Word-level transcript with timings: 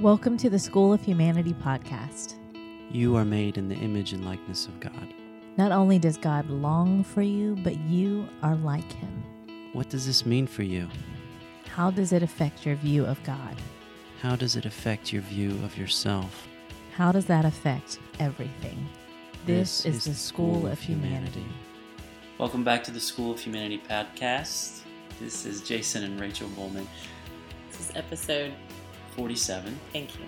Welcome 0.00 0.36
to 0.38 0.50
the 0.50 0.58
School 0.58 0.92
of 0.92 1.02
Humanity 1.02 1.54
podcast. 1.54 2.34
You 2.90 3.16
are 3.16 3.24
made 3.24 3.56
in 3.56 3.70
the 3.70 3.76
image 3.76 4.12
and 4.12 4.26
likeness 4.26 4.66
of 4.66 4.78
God. 4.78 5.14
Not 5.56 5.72
only 5.72 5.98
does 5.98 6.18
God 6.18 6.50
long 6.50 7.02
for 7.02 7.22
you, 7.22 7.56
but 7.64 7.78
you 7.78 8.28
are 8.42 8.56
like 8.56 8.92
him. 8.92 9.24
What 9.72 9.88
does 9.88 10.06
this 10.06 10.26
mean 10.26 10.46
for 10.46 10.64
you? 10.64 10.86
How 11.66 11.90
does 11.90 12.12
it 12.12 12.22
affect 12.22 12.66
your 12.66 12.74
view 12.74 13.06
of 13.06 13.22
God? 13.22 13.56
How 14.20 14.36
does 14.36 14.54
it 14.54 14.66
affect 14.66 15.14
your 15.14 15.22
view 15.22 15.52
of 15.64 15.78
yourself? 15.78 16.46
How 16.94 17.10
does 17.10 17.24
that 17.24 17.46
affect 17.46 17.98
everything? 18.20 18.86
This, 19.46 19.86
is, 19.86 20.04
the 20.04 20.12
School 20.12 20.66
of 20.66 20.78
Humanity. 20.78 21.46
Welcome 22.36 22.64
back 22.64 22.84
to 22.84 22.90
the 22.90 23.00
School 23.00 23.32
of 23.32 23.40
Humanity 23.40 23.80
podcast. 23.88 24.80
This 25.18 25.46
is 25.46 25.62
Jason 25.62 26.04
and 26.04 26.20
Rachel 26.20 26.50
Bowman, 26.50 26.86
This 27.70 27.80
is 27.88 27.96
episode. 27.96 28.52
47, 29.16 29.78
Thank 29.92 30.18
you. 30.18 30.26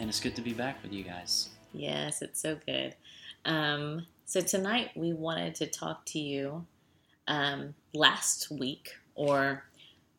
and 0.00 0.08
it's 0.08 0.18
good 0.18 0.34
to 0.36 0.42
be 0.42 0.52
back 0.54 0.82
with 0.82 0.92
you 0.92 1.04
guys. 1.04 1.50
Yes, 1.74 2.22
it's 2.22 2.40
so 2.40 2.58
good. 2.66 2.94
Um, 3.44 4.06
so 4.24 4.40
tonight 4.40 4.90
we 4.96 5.12
wanted 5.12 5.54
to 5.56 5.66
talk 5.66 6.04
to 6.06 6.18
you. 6.18 6.66
Um, 7.26 7.74
last 7.92 8.50
week, 8.50 8.92
or 9.14 9.64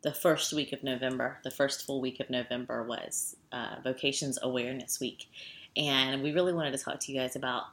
the 0.03 0.13
first 0.13 0.53
week 0.53 0.71
of 0.73 0.83
November, 0.83 1.39
the 1.43 1.49
first 1.49 1.83
full 1.87 2.01
week 2.01 2.19
of 2.19 2.29
November 2.29 2.83
was 2.83 3.35
uh, 3.51 3.77
Vocations 3.83 4.37
Awareness 4.43 4.99
Week, 4.99 5.25
and 5.75 6.21
we 6.21 6.31
really 6.31 6.53
wanted 6.53 6.77
to 6.77 6.77
talk 6.77 6.99
to 6.99 7.11
you 7.11 7.19
guys 7.19 7.35
about 7.35 7.63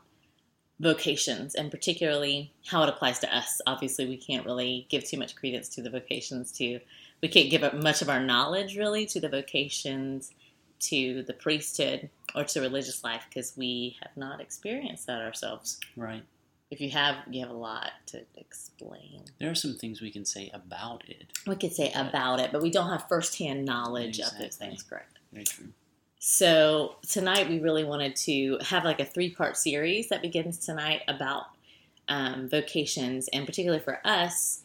vocations 0.80 1.55
and 1.55 1.71
particularly 1.71 2.52
how 2.66 2.83
it 2.83 2.88
applies 2.88 3.19
to 3.19 3.37
us. 3.37 3.60
Obviously, 3.66 4.07
we 4.07 4.16
can't 4.16 4.46
really 4.46 4.87
give 4.88 5.05
too 5.05 5.19
much 5.19 5.37
credence 5.37 5.69
to 5.71 5.83
the 5.83 5.91
vocations 5.91 6.51
to 6.52 6.80
we 7.23 7.29
can't 7.29 7.51
give 7.51 7.62
up 7.62 7.75
much 7.75 8.02
of 8.02 8.09
our 8.09 8.20
knowledge 8.20 8.77
really 8.77 9.06
to 9.06 9.20
the 9.20 9.29
vocations 9.29 10.33
to 10.79 11.23
the 11.23 11.32
priesthood 11.32 12.10
or 12.35 12.45
to 12.45 12.60
religious 12.60 13.02
life 13.02 13.24
because 13.29 13.54
we 13.57 13.96
have 14.02 14.16
not 14.16 14.41
experienced 14.41 15.07
that 15.07 15.23
ourselves. 15.23 15.80
Right. 15.96 16.23
If 16.71 16.80
you 16.80 16.91
have, 16.91 17.16
you 17.30 17.41
have 17.41 17.51
a 17.51 17.57
lot 17.57 17.93
to 18.07 18.23
explain. 18.37 19.23
There 19.38 19.51
are 19.51 19.54
some 19.54 19.74
things 19.74 20.01
we 20.01 20.10
can 20.10 20.24
say 20.24 20.51
about 20.52 21.04
it. 21.09 21.26
We 21.46 21.54
could 21.54 21.73
say 21.73 21.93
about 21.95 22.41
it, 22.41 22.51
but 22.51 22.60
we 22.60 22.71
don't 22.71 22.91
have 22.91 23.09
firsthand 23.09 23.65
knowledge 23.65 24.19
of 24.19 24.37
those 24.38 24.57
things, 24.57 24.82
correct? 24.82 25.19
Very 25.32 25.45
true. 25.45 25.69
So 26.19 26.96
tonight 27.09 27.48
we 27.48 27.60
really 27.60 27.85
wanted 27.85 28.16
to 28.16 28.59
have 28.63 28.85
like 28.85 28.98
a 28.98 29.04
three 29.04 29.30
part 29.30 29.57
series 29.57 30.09
that 30.09 30.23
begins 30.23 30.59
tonight 30.59 31.02
about 31.07 31.45
um, 32.09 32.48
vocations, 32.48 33.29
and 33.29 33.46
particularly 33.46 33.82
for 33.82 34.01
us, 34.04 34.63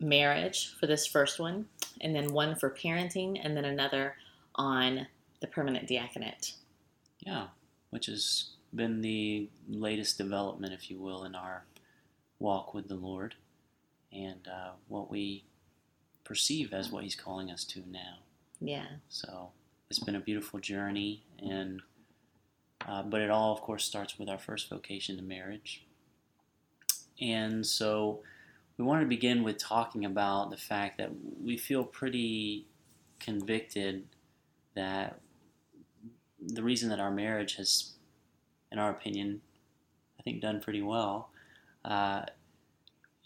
marriage 0.00 0.74
for 0.78 0.86
this 0.86 1.06
first 1.06 1.38
one, 1.38 1.66
and 2.00 2.14
then 2.14 2.32
one 2.32 2.54
for 2.56 2.70
parenting, 2.70 3.40
and 3.42 3.56
then 3.56 3.64
another 3.64 4.16
on 4.54 5.06
the 5.40 5.46
permanent 5.46 5.88
diaconate. 5.88 6.52
Yeah, 7.20 7.48
which 7.90 8.06
has 8.06 8.50
been 8.74 9.00
the 9.00 9.48
latest 9.68 10.18
development, 10.18 10.72
if 10.72 10.90
you 10.90 10.98
will, 10.98 11.24
in 11.24 11.34
our 11.34 11.64
walk 12.38 12.74
with 12.74 12.88
the 12.88 12.94
Lord 12.94 13.34
and 14.12 14.46
uh, 14.46 14.70
what 14.88 15.10
we 15.10 15.44
perceive 16.24 16.72
as 16.72 16.90
what 16.90 17.02
He's 17.04 17.16
calling 17.16 17.50
us 17.50 17.64
to 17.64 17.82
now. 17.90 18.18
Yeah, 18.60 18.86
So 19.08 19.50
it's 19.90 19.98
been 19.98 20.16
a 20.16 20.20
beautiful 20.20 20.60
journey, 20.60 21.22
and 21.38 21.82
uh, 22.86 23.02
but 23.02 23.20
it 23.20 23.30
all, 23.30 23.52
of 23.52 23.60
course, 23.60 23.84
starts 23.84 24.18
with 24.18 24.28
our 24.28 24.38
first 24.38 24.68
vocation 24.70 25.16
to 25.16 25.22
marriage. 25.22 25.84
And 27.20 27.66
so 27.66 28.20
we 28.78 28.84
want 28.84 29.00
to 29.00 29.06
begin 29.06 29.42
with 29.42 29.58
talking 29.58 30.04
about 30.04 30.50
the 30.50 30.56
fact 30.56 30.98
that 30.98 31.10
we 31.42 31.56
feel 31.56 31.84
pretty 31.84 32.66
convicted 33.18 34.04
that 34.74 35.20
the 36.40 36.62
reason 36.62 36.90
that 36.90 37.00
our 37.00 37.10
marriage 37.10 37.56
has, 37.56 37.94
in 38.70 38.78
our 38.78 38.90
opinion, 38.90 39.40
I 40.20 40.22
think 40.22 40.42
done 40.42 40.60
pretty 40.60 40.82
well, 40.82 41.30
uh, 41.84 42.22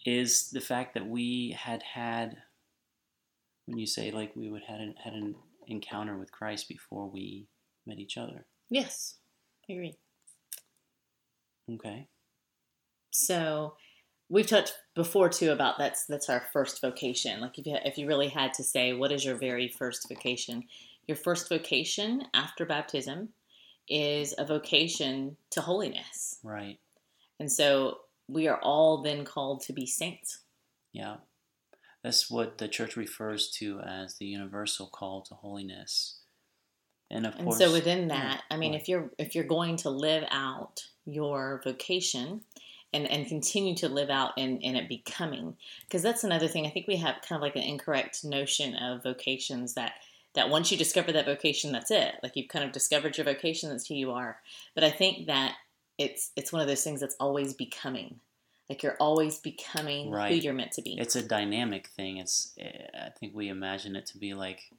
is 0.07 0.51
the 0.51 0.61
fact 0.61 0.95
that 0.95 1.07
we 1.07 1.57
had 1.59 1.83
had 1.83 2.37
when 3.67 3.79
you 3.79 3.87
say 3.87 4.11
like 4.11 4.35
we 4.35 4.49
would 4.49 4.63
had 4.63 4.81
an, 4.81 4.95
had 5.03 5.13
an 5.13 5.35
encounter 5.67 6.17
with 6.17 6.33
Christ 6.33 6.69
before 6.69 7.09
we 7.09 7.47
met 7.87 7.99
each 7.99 8.17
other. 8.17 8.47
yes, 8.69 9.17
I 9.69 9.73
agree. 9.73 9.97
Okay. 11.73 12.09
So 13.11 13.75
we've 14.31 14.47
touched 14.47 14.73
before 14.95 15.29
too 15.29 15.51
about 15.51 15.77
that's 15.77 16.07
that's 16.07 16.31
our 16.31 16.45
first 16.53 16.81
vocation. 16.81 17.41
Like 17.41 17.59
if 17.59 17.67
you 17.67 17.77
if 17.85 17.99
you 17.99 18.07
really 18.07 18.29
had 18.29 18.55
to 18.55 18.65
say 18.65 18.95
what 18.95 19.13
is 19.13 19.25
your 19.25 19.35
very 19.35 19.69
first 19.69 20.09
vocation, 20.09 20.65
your 21.07 21.17
first 21.17 21.49
vocation 21.49 22.23
after 22.33 22.65
baptism 22.65 23.31
is 23.89 24.35
a 24.39 24.47
vocation 24.47 25.37
to 25.51 25.61
holiness. 25.61 26.39
Right. 26.43 26.79
And 27.39 27.51
so 27.51 27.99
we 28.29 28.47
are 28.47 28.61
all 28.63 29.03
then 29.03 29.25
called 29.25 29.63
to 29.63 29.73
be 29.73 29.85
saints. 29.85 30.41
Yeah. 30.93 31.17
That's 32.03 32.31
what 32.31 32.59
the 32.59 32.69
church 32.69 32.97
refers 32.97 33.51
to 33.59 33.81
as 33.81 34.15
the 34.15 34.27
universal 34.27 34.87
call 34.87 35.23
to 35.23 35.35
holiness. 35.35 36.21
And 37.11 37.27
of 37.27 37.35
And 37.35 37.45
course, 37.45 37.59
so 37.59 37.73
within 37.73 38.09
yeah, 38.09 38.09
that, 38.09 38.43
I 38.51 38.57
mean 38.57 38.75
if 38.75 38.89
you're 38.89 39.11
if 39.19 39.35
you're 39.35 39.45
going 39.45 39.77
to 39.79 39.91
live 39.91 40.25
out 40.31 40.85
your 41.05 41.61
vocation 41.65 42.43
and, 42.93 43.11
and 43.11 43.27
continue 43.27 43.75
to 43.77 43.89
live 43.89 44.11
out 44.11 44.33
in, 44.37 44.59
in 44.59 44.77
it 44.77 44.89
becoming. 44.89 45.57
Because 45.85 46.03
that's 46.03 46.25
another 46.25 46.49
thing 46.49 46.67
i 46.67 46.71
think 46.71 46.87
we 46.87 46.97
have 46.97 47.23
kind 47.27 47.39
of 47.39 47.43
like 47.43 47.57
an 47.57 47.63
incorrect 47.63 48.25
notion 48.25 48.75
of 48.77 49.03
vocations 49.03 49.75
that 49.75 49.95
that 50.35 50.49
once 50.49 50.71
you 50.71 50.79
discover 50.79 51.11
that 51.13 51.27
vocation 51.27 51.73
that's 51.73 51.91
it. 51.91 52.15
Like 52.23 52.37
you've 52.37 52.49
kind 52.49 52.65
of 52.65 52.73
discovered 52.73 53.17
your 53.17 53.25
vocation 53.25 53.71
that's 53.71 53.87
who 53.87 53.95
you 53.95 54.13
are. 54.13 54.39
But 54.75 54.85
i 54.85 54.91
think 54.91 55.27
that 55.27 55.55
it's 56.01 56.33
it's 56.35 56.53
one 56.53 56.63
of 56.63 56.69
those 56.69 56.83
things 56.83 57.01
that's 57.01 57.17
always 57.21 57.53
becoming. 57.53 58.21
Like 58.71 58.83
you're 58.83 58.97
always 59.01 59.39
becoming 59.39 60.13
who 60.13 60.35
you're 60.35 60.55
meant 60.55 60.73
to 60.73 60.83
be. 60.83 60.97
It's 60.99 61.17
a 61.17 61.27
dynamic 61.27 61.89
thing. 61.89 62.19
It's 62.19 62.55
eh, 62.59 62.71
I 62.95 63.11
think 63.11 63.35
we 63.35 63.49
imagine 63.49 63.97
it 63.97 64.07
to 64.07 64.19
be 64.19 64.33
like, 64.33 64.71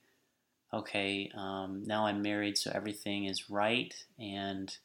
okay, 0.73 1.29
um, 1.35 1.83
now 1.85 2.05
I'm 2.05 2.21
married, 2.21 2.57
so 2.57 2.71
everything 2.73 3.25
is 3.25 3.49
right, 3.49 3.93
and 4.17 4.75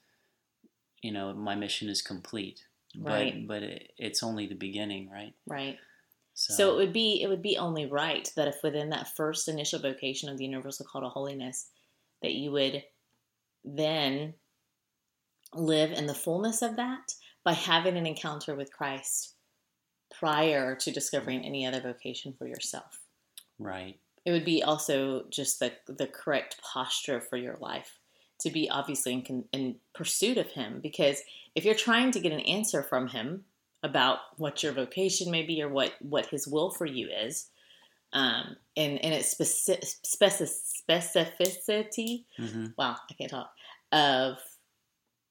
you 1.03 1.13
know 1.13 1.33
my 1.33 1.55
mission 1.55 1.89
is 1.89 2.03
complete. 2.03 2.67
Right. 3.01 3.47
But 3.47 3.61
but 3.61 3.63
it, 3.63 3.93
it's 3.99 4.23
only 4.23 4.47
the 4.47 4.55
beginning, 4.55 5.11
right? 5.11 5.35
right 5.47 5.79
So, 6.35 6.55
So 6.55 6.73
it 6.73 6.77
would 6.77 6.93
be 6.93 7.23
it 7.23 7.29
would 7.29 7.43
be 7.43 7.57
only 7.57 7.87
right 7.87 8.31
that 8.37 8.49
if 8.49 8.63
within 8.63 8.91
that 8.91 9.17
first 9.17 9.49
initial 9.49 9.81
vocation 9.81 10.29
of 10.29 10.37
the 10.37 10.45
universal 10.45 10.87
call 10.87 11.01
to 11.01 11.09
holiness, 11.09 11.71
that 12.23 12.35
you 12.35 12.53
would 12.53 12.85
then 13.65 14.35
live 15.55 15.93
in 15.93 16.07
the 16.07 16.15
fullness 16.15 16.61
of 16.61 16.77
that 16.77 17.15
by 17.43 17.55
having 17.55 17.97
an 17.97 18.07
encounter 18.07 18.55
with 18.55 18.73
Christ 18.73 19.35
prior 20.11 20.77
to 20.77 20.93
discovering 20.93 21.45
any 21.45 21.67
other 21.67 21.81
vocation 21.81 22.35
for 22.37 22.47
yourself. 22.47 23.01
right. 23.59 23.99
It 24.25 24.33
would 24.33 24.45
be 24.45 24.63
also 24.63 25.25
just 25.31 25.61
the 25.61 25.73
the 25.87 26.07
correct 26.07 26.61
posture 26.61 27.21
for 27.21 27.37
your 27.37 27.57
life 27.61 27.99
to 28.41 28.51
be 28.51 28.69
obviously 28.71 29.13
in, 29.15 29.45
in 29.53 29.77
pursuit 29.95 30.37
of 30.39 30.49
Him. 30.49 30.81
Because 30.83 31.21
if 31.55 31.65
you're 31.65 31.75
trying 31.75 32.11
to 32.13 32.21
get 32.21 32.33
an 32.33 32.41
answer 32.41 32.83
from 32.83 33.09
Him 33.09 33.45
about 33.83 34.19
what 34.37 34.63
your 34.63 34.73
vocation 34.73 35.31
may 35.31 35.43
be 35.45 35.63
or 35.63 35.69
what 35.69 35.93
what 36.01 36.27
His 36.27 36.47
will 36.47 36.71
for 36.71 36.87
you 36.87 37.09
is, 37.09 37.49
um, 38.13 38.57
and 38.77 39.03
and 39.05 39.15
its 39.15 39.35
speci- 39.35 39.97
speci- 40.05 40.83
specificity, 40.91 42.25
hmm 42.37 42.67
wow, 42.77 42.97
I 43.11 43.15
can't 43.15 43.31
talk 43.31 43.51
of 43.93 44.39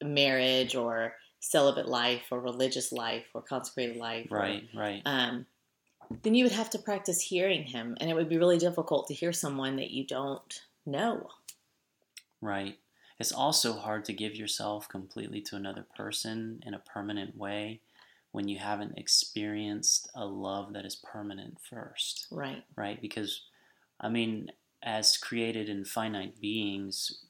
marriage 0.04 0.76
or 0.76 1.14
celibate 1.40 1.88
life 1.88 2.24
or 2.32 2.40
religious 2.40 2.92
life 2.92 3.26
or 3.34 3.42
consecrated 3.42 3.98
life, 3.98 4.28
or- 4.32 4.38
Right. 4.40 4.64
Right. 4.74 5.02
um, 5.06 5.46
then 6.24 6.36
you 6.36 6.44
would 6.46 6.52
have 6.54 6.70
to 6.72 6.80
practice 6.80 7.20
hearing 7.22 7.64
him, 7.64 7.98
and 8.00 8.10
it 8.10 8.14
would 8.14 8.30
be 8.30 8.38
really 8.38 8.58
difficult 8.58 9.08
to 9.08 9.14
hear 9.14 9.32
someone 9.34 9.76
that 9.78 9.92
you 9.92 10.06
don't 10.06 10.62
know. 10.86 11.30
Right. 12.42 12.78
It's 13.20 13.32
also 13.32 13.74
hard 13.74 14.06
to 14.06 14.14
give 14.14 14.36
yourself 14.36 14.90
completely 14.90 15.42
to 15.42 15.56
another 15.56 15.86
person 15.96 16.62
in 16.66 16.74
a 16.74 16.80
permanent 16.80 17.38
way 17.38 17.82
when 18.32 18.50
you 18.50 18.60
haven't 18.60 18.98
experienced 18.98 20.10
a 20.14 20.26
love 20.26 20.74
that 20.74 20.86
is 20.86 20.96
permanent 20.96 21.58
first, 21.70 22.28
Right. 22.30 22.64
right? 22.76 23.02
Because, 23.02 23.44
I 24.00 24.10
mean, 24.10 24.52
as 24.84 25.18
created 25.18 25.70
and 25.70 25.88
finite 25.88 26.42
beings, 26.42 27.24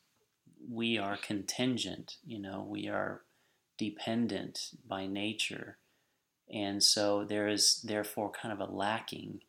we 0.67 0.97
are 0.97 1.17
contingent, 1.17 2.17
you 2.25 2.39
know, 2.39 2.65
we 2.67 2.87
are 2.87 3.21
dependent 3.77 4.71
by 4.87 5.05
nature. 5.05 5.77
And 6.51 6.81
so 6.81 7.23
there 7.23 7.47
is 7.47 7.81
therefore 7.83 8.31
kind 8.31 8.51
of 8.51 8.67
a 8.67 8.71
lacking 8.71 9.41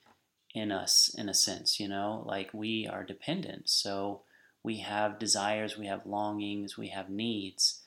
in 0.54 0.72
us 0.72 1.14
in 1.16 1.28
a 1.28 1.34
sense, 1.34 1.80
you 1.80 1.88
know, 1.88 2.22
like 2.26 2.50
we 2.52 2.86
are 2.86 3.04
dependent. 3.04 3.70
So, 3.70 4.22
we 4.66 4.78
have 4.78 5.20
desires, 5.20 5.78
we 5.78 5.86
have 5.86 6.04
longings, 6.04 6.76
we 6.76 6.88
have 6.88 7.08
needs, 7.08 7.84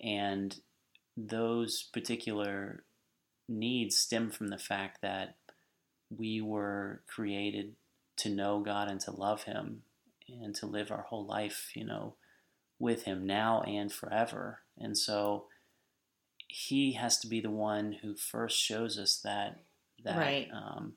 and 0.00 0.60
those 1.16 1.82
particular 1.92 2.84
needs 3.48 3.98
stem 3.98 4.30
from 4.30 4.46
the 4.46 4.56
fact 4.56 5.02
that 5.02 5.34
we 6.16 6.40
were 6.40 7.02
created 7.08 7.74
to 8.18 8.28
know 8.28 8.60
God 8.60 8.88
and 8.88 9.00
to 9.00 9.10
love 9.10 9.42
Him 9.42 9.82
and 10.28 10.54
to 10.54 10.66
live 10.66 10.92
our 10.92 11.02
whole 11.02 11.26
life, 11.26 11.72
you 11.74 11.84
know, 11.84 12.14
with 12.78 13.02
Him 13.02 13.26
now 13.26 13.62
and 13.62 13.92
forever. 13.92 14.60
And 14.78 14.96
so 14.96 15.46
He 16.46 16.92
has 16.92 17.18
to 17.18 17.26
be 17.26 17.40
the 17.40 17.50
one 17.50 17.96
who 18.02 18.14
first 18.14 18.56
shows 18.56 19.00
us 19.00 19.20
that 19.24 19.64
that 20.04 20.16
Right. 20.16 20.48
um, 20.52 20.92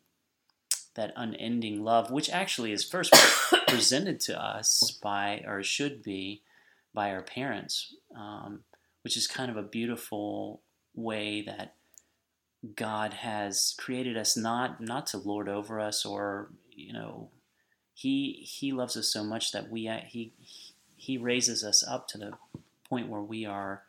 that 0.98 1.14
unending 1.16 1.84
love, 1.84 2.12
which 2.12 2.30
actually 2.30 2.74
is 2.74 2.84
first 2.84 3.14
presented 3.68 4.20
to 4.22 4.38
us 4.40 5.00
by, 5.02 5.44
or 5.48 5.64
should 5.64 6.04
be, 6.04 6.42
by 6.94 7.12
our 7.12 7.22
parents, 7.22 7.96
um, 8.16 8.64
which 9.04 9.16
is 9.16 9.26
kind 9.28 9.50
of 9.50 9.56
a 9.58 9.64
beautiful 9.64 10.60
way 10.94 11.42
that 11.44 11.76
God 12.76 13.14
has 13.14 13.74
created 13.78 14.18
us 14.18 14.36
not 14.36 14.82
not 14.82 15.06
to 15.08 15.18
lord 15.20 15.48
over 15.48 15.80
us 15.80 16.04
or 16.04 16.50
you 16.72 16.92
know 16.92 17.30
he 17.94 18.44
he 18.44 18.72
loves 18.74 18.98
us 18.98 19.14
so 19.14 19.24
much 19.24 19.52
that 19.52 19.70
we 19.70 19.88
he 20.08 20.34
he 20.98 21.18
raises 21.20 21.64
us 21.64 21.88
up 21.88 22.08
to 22.10 22.18
the 22.18 22.34
point 22.90 23.10
where 23.10 23.22
we 23.22 23.46
are 23.46 23.84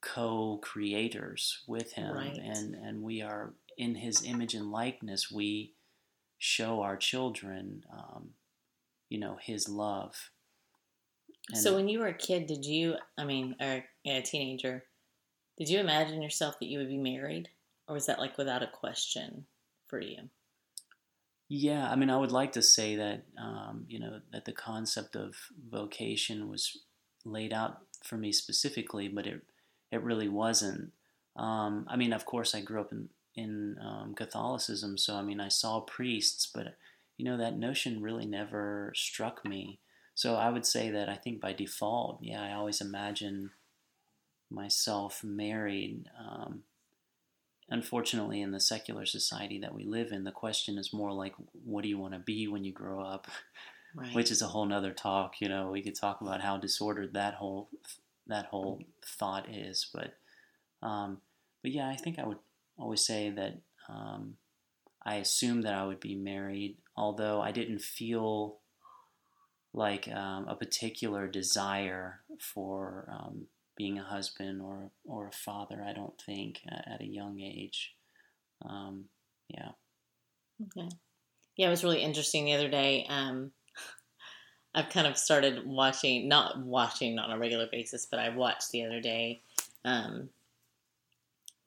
co-creators 0.00 1.60
with 1.66 1.92
him 1.92 2.14
Right. 2.16 2.36
and 2.36 2.74
and 2.74 3.02
we 3.02 3.22
are 3.22 3.52
in 3.78 3.94
his 3.94 4.24
image 4.24 4.54
and 4.54 4.70
likeness 4.70 5.30
we 5.30 5.72
show 6.40 6.80
our 6.82 6.96
children 6.96 7.84
um, 7.92 8.30
you 9.08 9.18
know 9.20 9.36
his 9.40 9.68
love 9.68 10.30
And- 11.52 11.58
So 11.58 11.74
when 11.76 11.88
you 11.88 11.98
were 12.00 12.08
a 12.08 12.14
kid, 12.28 12.46
did 12.46 12.64
you? 12.64 12.96
I 13.18 13.24
mean, 13.24 13.56
or 13.60 13.84
a 14.06 14.22
teenager, 14.22 14.84
did 15.58 15.68
you 15.68 15.80
imagine 15.80 16.22
yourself 16.22 16.58
that 16.58 16.66
you 16.70 16.78
would 16.78 16.88
be 16.88 16.96
married, 17.12 17.48
or 17.88 17.94
was 17.94 18.06
that 18.06 18.20
like 18.20 18.38
without 18.38 18.62
a 18.62 18.68
question 18.82 19.46
for 19.88 20.00
you? 20.00 20.30
Yeah, 21.48 21.90
I 21.90 21.96
mean, 21.96 22.10
I 22.10 22.16
would 22.16 22.30
like 22.30 22.52
to 22.52 22.62
say 22.62 22.94
that 22.96 23.24
um, 23.36 23.84
you 23.88 23.98
know 23.98 24.20
that 24.32 24.44
the 24.44 24.52
concept 24.52 25.16
of 25.16 25.34
vocation 25.68 26.48
was 26.48 26.78
laid 27.24 27.52
out 27.52 27.82
for 28.04 28.16
me 28.16 28.30
specifically, 28.32 29.08
but 29.08 29.26
it 29.26 29.42
it 29.90 30.02
really 30.04 30.28
wasn't. 30.28 30.92
Um, 31.36 31.84
I 31.88 31.96
mean, 31.96 32.12
of 32.12 32.24
course, 32.24 32.54
I 32.54 32.60
grew 32.60 32.80
up 32.80 32.92
in 32.92 33.08
in 33.34 33.76
um, 33.80 34.14
Catholicism, 34.14 34.98
so 34.98 35.16
I 35.16 35.22
mean, 35.22 35.40
I 35.40 35.48
saw 35.48 35.80
priests, 35.80 36.50
but 36.52 36.76
you 37.16 37.24
know 37.24 37.36
that 37.36 37.58
notion 37.58 38.02
really 38.02 38.26
never 38.26 38.92
struck 38.94 39.44
me. 39.44 39.78
So 40.14 40.34
I 40.34 40.50
would 40.50 40.66
say 40.66 40.90
that 40.90 41.08
I 41.08 41.14
think 41.14 41.40
by 41.40 41.52
default, 41.52 42.18
yeah, 42.22 42.42
I 42.42 42.52
always 42.52 42.80
imagine 42.80 43.50
myself 44.50 45.22
married. 45.24 46.10
Um, 46.18 46.64
unfortunately, 47.68 48.42
in 48.42 48.50
the 48.50 48.60
secular 48.60 49.06
society 49.06 49.58
that 49.60 49.74
we 49.74 49.84
live 49.84 50.12
in, 50.12 50.24
the 50.24 50.32
question 50.32 50.76
is 50.76 50.92
more 50.92 51.12
like, 51.12 51.34
what 51.64 51.82
do 51.82 51.88
you 51.88 51.98
want 51.98 52.14
to 52.14 52.20
be 52.20 52.48
when 52.48 52.64
you 52.64 52.72
grow 52.72 53.00
up? 53.00 53.28
Right. 53.94 54.14
Which 54.14 54.30
is 54.30 54.40
a 54.40 54.46
whole 54.46 54.66
nother 54.66 54.92
talk. 54.92 55.40
You 55.40 55.48
know, 55.48 55.70
we 55.70 55.82
could 55.82 55.96
talk 55.96 56.20
about 56.20 56.40
how 56.40 56.58
disordered 56.58 57.14
that 57.14 57.34
whole 57.34 57.68
that 58.28 58.46
whole 58.46 58.80
thought 59.04 59.48
is, 59.50 59.90
but 59.92 60.14
um, 60.86 61.20
but 61.62 61.72
yeah, 61.72 61.88
I 61.88 61.96
think 61.96 62.18
I 62.18 62.24
would 62.26 62.38
always 62.80 63.04
say 63.04 63.30
that 63.30 63.60
um, 63.88 64.34
I 65.04 65.16
assumed 65.16 65.64
that 65.64 65.74
I 65.74 65.86
would 65.86 66.00
be 66.00 66.14
married, 66.14 66.76
although 66.96 67.40
I 67.40 67.52
didn't 67.52 67.80
feel 67.80 68.58
like 69.72 70.08
um, 70.08 70.46
a 70.48 70.56
particular 70.56 71.28
desire 71.28 72.20
for 72.40 73.08
um, 73.12 73.46
being 73.76 73.98
a 73.98 74.02
husband 74.02 74.60
or 74.60 74.90
or 75.04 75.28
a 75.28 75.32
father. 75.32 75.84
I 75.86 75.92
don't 75.92 76.20
think 76.20 76.60
at, 76.68 77.00
a 77.00 77.06
young 77.06 77.40
age. 77.40 77.94
Um, 78.64 79.04
yeah. 79.48 79.70
Okay. 80.66 80.88
Yeah, 81.56 81.68
it 81.68 81.70
was 81.70 81.84
really 81.84 82.02
interesting 82.02 82.44
the 82.44 82.54
other 82.54 82.68
day. 82.68 83.06
Um, 83.08 83.52
I've 84.74 84.90
kind 84.90 85.06
of 85.06 85.16
started 85.16 85.66
watching, 85.66 86.28
not 86.28 86.58
watching 86.58 87.18
on 87.18 87.30
a 87.30 87.38
regular 87.38 87.66
basis, 87.70 88.06
but 88.06 88.20
I 88.20 88.28
watched 88.28 88.70
the 88.70 88.84
other 88.84 89.00
day. 89.00 89.42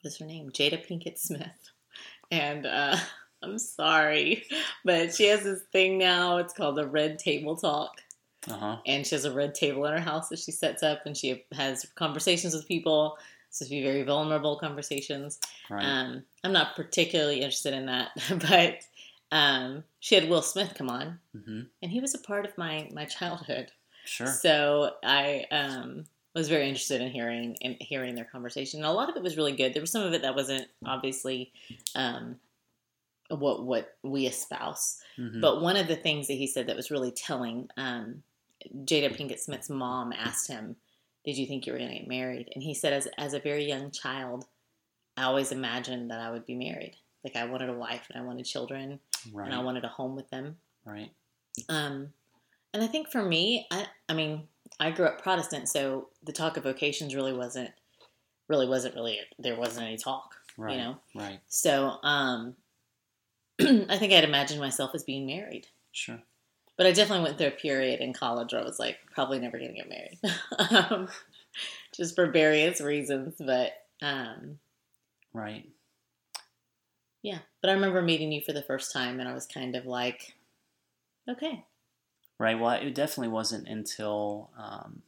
What's 0.03 0.19
her 0.19 0.25
name? 0.25 0.51
Jada 0.51 0.85
Pinkett 0.85 1.17
Smith. 1.17 1.50
And 2.31 2.65
uh, 2.65 2.97
I'm 3.44 3.59
sorry, 3.59 4.45
but 4.83 5.13
she 5.13 5.25
has 5.25 5.44
this 5.44 5.61
thing 5.71 5.97
now. 6.00 6.38
It's 6.38 6.53
called 6.53 6.77
the 6.77 6.88
Red 6.88 7.19
Table 7.19 7.55
Talk. 7.55 8.01
Uh 8.50 8.53
huh. 8.57 8.77
and 8.88 9.05
she 9.07 9.15
has 9.15 9.23
a 9.25 9.31
red 9.31 9.55
table 9.55 9.85
in 9.85 9.94
her 9.94 10.00
house 10.01 10.27
that 10.29 10.39
she 10.39 10.51
sets 10.51 10.83
up 10.83 11.05
and 11.05 11.15
she 11.15 11.45
has 11.53 11.85
conversations 11.95 12.53
with 12.53 12.67
people 12.67 13.17
supposed 13.50 13.69
to 13.71 13.75
be 13.77 13.81
very 13.83 14.03
vulnerable 14.03 14.57
conversations 14.59 15.39
Right. 15.69 15.81
um, 15.85 16.23
i'm 16.44 16.51
not 16.51 16.75
particularly 16.75 17.38
interested 17.38 17.73
in 17.73 17.85
that 17.85 18.09
but 18.50 18.79
um, 19.31 19.85
she 20.01 20.15
had 20.15 20.27
will 20.27 20.41
smith 20.41 20.73
come 20.75 20.89
on 20.89 21.19
hmm 21.33 21.61
and 21.81 21.89
he 21.89 22.01
was 22.01 22.15
a 22.15 22.19
part 22.19 22.45
of 22.45 22.57
my 22.57 22.89
my 22.94 23.05
childhood 23.05 23.71
Sure. 24.03 24.27
so 24.27 24.91
i 25.05 25.45
um, 25.51 26.03
was 26.33 26.50
very 26.50 26.68
interested 26.68 27.01
in 27.01 27.12
hearing 27.12 27.56
in 27.62 27.75
hearing 27.80 28.15
their 28.15 28.25
conversation 28.25 28.80
and 28.80 28.88
a 28.88 28.91
lot 28.91 29.09
of 29.09 29.15
it 29.15 29.21
was 29.24 29.38
really 29.38 29.56
good 29.56 29.74
there 29.74 29.81
was 29.81 29.91
some 29.91 30.01
of 30.03 30.13
it 30.13 30.21
that 30.24 30.35
wasn't 30.35 30.68
obviously 30.85 31.51
um, 31.95 32.35
what 33.30 33.63
what 33.65 33.95
we 34.03 34.25
espouse 34.27 35.00
Mhm. 35.18 35.41
but 35.41 35.62
one 35.62 35.75
of 35.77 35.88
the 35.88 35.95
things 35.95 36.27
that 36.27 36.33
he 36.33 36.47
said 36.47 36.65
that 36.68 36.75
was 36.75 36.89
really 36.89 37.12
telling, 37.12 37.69
um, 37.77 38.24
Jada 38.83 39.15
Pinkett 39.15 39.39
Smith's 39.39 39.69
mom 39.69 40.12
asked 40.12 40.47
him, 40.47 40.75
"Did 41.24 41.38
you 41.38 41.45
think 41.45 41.68
you 41.68 41.71
were 41.74 41.77
going 41.77 41.91
to 41.91 42.00
get 42.00 42.07
married?" 42.07 42.50
And 42.56 42.63
he 42.63 42.74
said, 42.74 42.94
"As 42.94 43.07
as 43.19 43.33
a 43.36 43.39
very 43.39 43.63
young 43.65 43.91
child, 43.91 44.45
I 45.15 45.24
always 45.25 45.51
imagined 45.51 46.09
that 46.09 46.19
I 46.19 46.31
would 46.31 46.47
be 46.47 46.56
married. 46.56 46.95
Like 47.24 47.36
I 47.36 47.45
wanted 47.45 47.69
a 47.69 47.74
wife 47.77 48.07
and 48.09 48.19
I 48.19 48.25
wanted 48.25 48.45
children 48.45 49.00
right. 49.31 49.45
and 49.45 49.53
I 49.53 49.62
wanted 49.62 49.83
a 49.83 49.88
home 49.89 50.15
with 50.15 50.29
them. 50.31 50.57
right. 50.83 51.12
Um, 51.69 52.12
and 52.74 52.81
I 52.83 52.88
think 52.88 53.12
for 53.12 53.21
me, 53.21 53.68
I 53.69 53.86
I 54.09 54.13
mean, 54.13 54.47
I 54.80 54.92
grew 54.92 55.06
up 55.06 55.22
Protestant, 55.22 55.70
so 55.70 56.10
the 56.24 56.34
talk 56.34 56.58
of 56.58 56.64
vocations 56.64 57.16
really 57.16 57.34
wasn't 57.34 57.72
really 58.50 58.68
wasn't 58.68 58.96
really 58.96 59.20
there 59.40 59.56
wasn't 59.56 59.86
any 59.88 59.98
talk, 59.98 60.36
Right. 60.58 60.74
you 60.74 60.78
know. 60.84 60.98
Right. 61.16 61.40
So 61.48 61.98
um, 62.04 62.56
I 63.62 63.98
think 63.98 64.12
I'd 64.14 64.24
imagined 64.24 64.60
myself 64.60 64.92
as 64.94 65.04
being 65.04 65.25
married. 65.25 65.68
Sure. 65.92 66.20
But 66.75 66.88
I 66.88 66.92
definitely 66.92 67.24
went 67.25 67.38
through 67.38 67.48
a 67.48 67.52
period 67.52 68.00
in 68.02 68.14
college 68.14 68.52
where 68.52 68.62
I 68.62 68.66
was 68.66 68.80
like, 68.80 68.98
probably 69.14 69.40
never 69.40 69.60
going 69.60 69.75
to 69.75 69.78
get 69.78 69.90
married. 69.90 70.20
um, 70.92 71.08
just 71.96 72.16
for 72.16 72.31
various 72.31 72.81
reasons. 72.81 73.36
But 73.40 73.74
um, 74.02 74.58
Right. 75.34 75.70
yeah. 77.22 77.40
But 77.62 77.70
I 77.70 77.74
remember 77.74 78.02
meeting 78.02 78.31
you 78.31 78.42
for 78.42 78.54
the 78.54 78.64
first 78.64 78.92
time 78.92 79.20
and 79.20 79.30
I 79.30 79.34
was 79.34 79.46
kind 79.46 79.75
of 79.75 79.86
like, 79.86 80.34
okay. 81.30 81.64
Right. 82.39 82.59
Well, 82.59 82.71
it 82.71 82.95
definitely 82.95 83.29
wasn't 83.31 83.67
until, 83.67 84.50
um, 84.58 85.03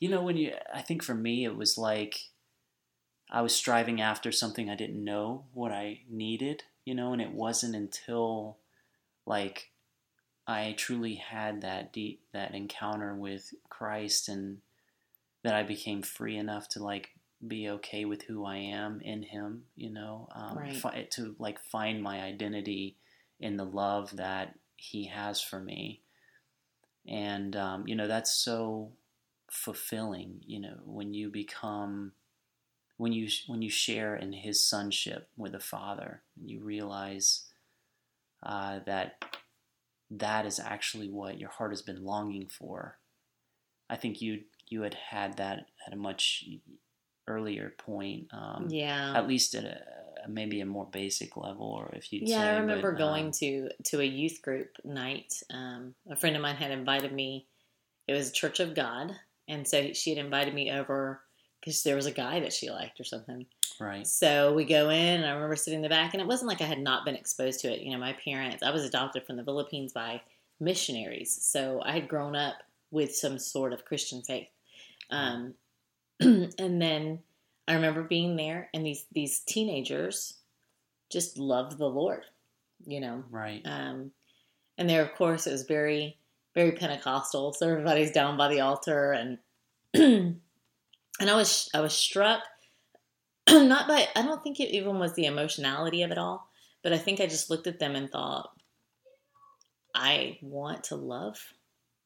you 0.00 0.08
know, 0.08 0.22
when 0.22 0.36
you, 0.36 0.52
I 0.72 0.82
think 0.82 1.02
for 1.02 1.14
me, 1.14 1.44
it 1.44 1.56
was 1.56 1.76
like 1.76 2.30
I 3.30 3.42
was 3.42 3.54
striving 3.54 4.00
after 4.00 4.30
something 4.30 4.70
I 4.70 4.76
didn't 4.76 5.02
know 5.02 5.46
what 5.52 5.72
I 5.72 6.02
needed, 6.08 6.62
you 6.84 6.94
know, 6.94 7.12
and 7.12 7.20
it 7.20 7.32
wasn't 7.32 7.74
until 7.74 8.58
like 9.26 9.72
I 10.46 10.74
truly 10.76 11.16
had 11.16 11.62
that 11.62 11.92
deep, 11.92 12.22
that 12.32 12.54
encounter 12.54 13.14
with 13.14 13.52
Christ 13.68 14.28
and 14.28 14.58
that 15.42 15.54
I 15.54 15.62
became 15.62 16.02
free 16.02 16.36
enough 16.36 16.68
to 16.70 16.82
like 16.82 17.10
be 17.46 17.68
okay 17.70 18.04
with 18.04 18.22
who 18.22 18.44
I 18.44 18.56
am 18.56 19.00
in 19.00 19.22
Him, 19.22 19.64
you 19.74 19.90
know, 19.90 20.28
um, 20.34 20.58
Right. 20.58 20.76
fi- 20.76 21.08
to 21.12 21.34
like 21.38 21.58
find 21.58 22.02
my 22.02 22.20
identity 22.20 22.96
in 23.40 23.56
the 23.56 23.64
love 23.64 24.16
that 24.16 24.58
He 24.76 25.06
has 25.06 25.40
for 25.40 25.60
me. 25.60 26.03
And, 27.06 27.54
um, 27.56 27.86
you 27.86 27.94
know, 27.94 28.08
that's 28.08 28.32
so 28.32 28.92
fulfilling, 29.50 30.40
you 30.46 30.60
know, 30.60 30.78
when 30.84 31.14
you 31.14 31.28
become, 31.28 32.12
when 32.96 33.12
you, 33.12 33.28
when 33.46 33.62
you 33.62 33.70
share 33.70 34.16
in 34.16 34.32
His 34.32 34.66
sonship 34.66 35.28
with 35.36 35.52
the 35.52 35.60
Father, 35.60 36.22
and 36.38 36.50
you 36.50 36.60
realize 36.62 37.44
uh, 38.42 38.80
that 38.86 39.24
that 40.10 40.46
is 40.46 40.60
actually 40.60 41.08
what 41.08 41.38
your 41.38 41.50
heart 41.50 41.72
has 41.72 41.82
been 41.82 42.04
longing 42.04 42.46
for. 42.46 42.98
I 43.88 43.96
think 43.96 44.20
you 44.20 44.42
you 44.68 44.82
had 44.82 44.94
had 44.94 45.36
that 45.36 45.66
at 45.86 45.92
a 45.92 45.96
much 45.96 46.44
earlier 47.26 47.74
point, 47.78 48.28
um, 48.32 48.66
yeah. 48.68 49.12
at 49.16 49.28
least 49.28 49.54
at 49.54 49.64
a 49.64 49.80
maybe 50.28 50.60
a 50.60 50.66
more 50.66 50.86
basic 50.86 51.36
level, 51.36 51.66
or 51.66 51.90
if 51.94 52.12
you'd 52.12 52.28
Yeah, 52.28 52.40
say, 52.40 52.48
I 52.48 52.58
remember 52.58 52.92
but, 52.92 52.98
going 52.98 53.26
um, 53.26 53.32
to 53.32 53.70
to 53.84 54.00
a 54.00 54.04
youth 54.04 54.42
group 54.42 54.76
night. 54.84 55.42
Um, 55.50 55.94
a 56.10 56.16
friend 56.16 56.36
of 56.36 56.42
mine 56.42 56.56
had 56.56 56.70
invited 56.70 57.12
me. 57.12 57.46
It 58.06 58.12
was 58.12 58.32
Church 58.32 58.60
of 58.60 58.74
God, 58.74 59.12
and 59.48 59.66
so 59.66 59.92
she 59.92 60.10
had 60.10 60.24
invited 60.24 60.54
me 60.54 60.70
over 60.70 61.20
because 61.60 61.82
there 61.82 61.96
was 61.96 62.06
a 62.06 62.12
guy 62.12 62.40
that 62.40 62.52
she 62.52 62.70
liked 62.70 63.00
or 63.00 63.04
something. 63.04 63.46
right, 63.80 64.06
So 64.06 64.52
we 64.52 64.64
go 64.64 64.90
in, 64.90 65.20
and 65.20 65.26
I 65.26 65.32
remember 65.32 65.56
sitting 65.56 65.78
in 65.78 65.82
the 65.82 65.88
back, 65.88 66.12
and 66.12 66.20
it 66.20 66.26
wasn't 66.26 66.48
like 66.48 66.60
I 66.60 66.66
had 66.66 66.80
not 66.80 67.04
been 67.06 67.14
exposed 67.14 67.60
to 67.60 67.72
it. 67.72 67.80
You 67.80 67.92
know, 67.92 67.98
my 67.98 68.12
parents, 68.12 68.62
I 68.62 68.70
was 68.70 68.84
adopted 68.84 69.26
from 69.26 69.36
the 69.36 69.44
Philippines 69.44 69.92
by 69.92 70.20
missionaries, 70.60 71.36
so 71.42 71.80
I 71.84 71.92
had 71.92 72.08
grown 72.08 72.36
up 72.36 72.56
with 72.90 73.14
some 73.16 73.38
sort 73.38 73.72
of 73.72 73.84
Christian 73.84 74.22
faith. 74.22 74.48
Um, 75.10 75.54
and 76.20 76.80
then 76.80 77.20
I 77.66 77.74
remember 77.74 78.02
being 78.02 78.36
there, 78.36 78.68
and 78.74 78.84
these 78.84 79.06
these 79.12 79.40
teenagers 79.40 80.34
just 81.10 81.38
loved 81.38 81.78
the 81.78 81.86
Lord, 81.86 82.24
you 82.86 83.00
know. 83.00 83.24
right, 83.30 83.62
Um, 83.64 84.12
and 84.76 84.88
there, 84.88 85.02
of 85.02 85.14
course, 85.14 85.46
it 85.46 85.52
was 85.52 85.62
very 85.62 86.18
very 86.54 86.72
Pentecostal. 86.72 87.52
So 87.52 87.68
everybody's 87.68 88.12
down 88.12 88.36
by 88.36 88.48
the 88.48 88.60
altar, 88.60 89.12
and 89.12 89.38
and 89.94 90.40
I 91.20 91.34
was 91.34 91.68
I 91.74 91.80
was 91.80 91.92
struck 91.92 92.42
not 93.50 93.88
by 93.88 94.08
I 94.14 94.22
don't 94.22 94.42
think 94.42 94.60
it 94.60 94.74
even 94.74 94.98
was 94.98 95.14
the 95.14 95.26
emotionality 95.26 96.02
of 96.02 96.10
it 96.10 96.18
all, 96.18 96.48
but 96.82 96.92
I 96.92 96.98
think 96.98 97.20
I 97.20 97.26
just 97.26 97.50
looked 97.50 97.66
at 97.66 97.78
them 97.78 97.94
and 97.96 98.10
thought, 98.10 98.50
I 99.94 100.38
want 100.40 100.84
to 100.84 100.96
love 100.96 101.38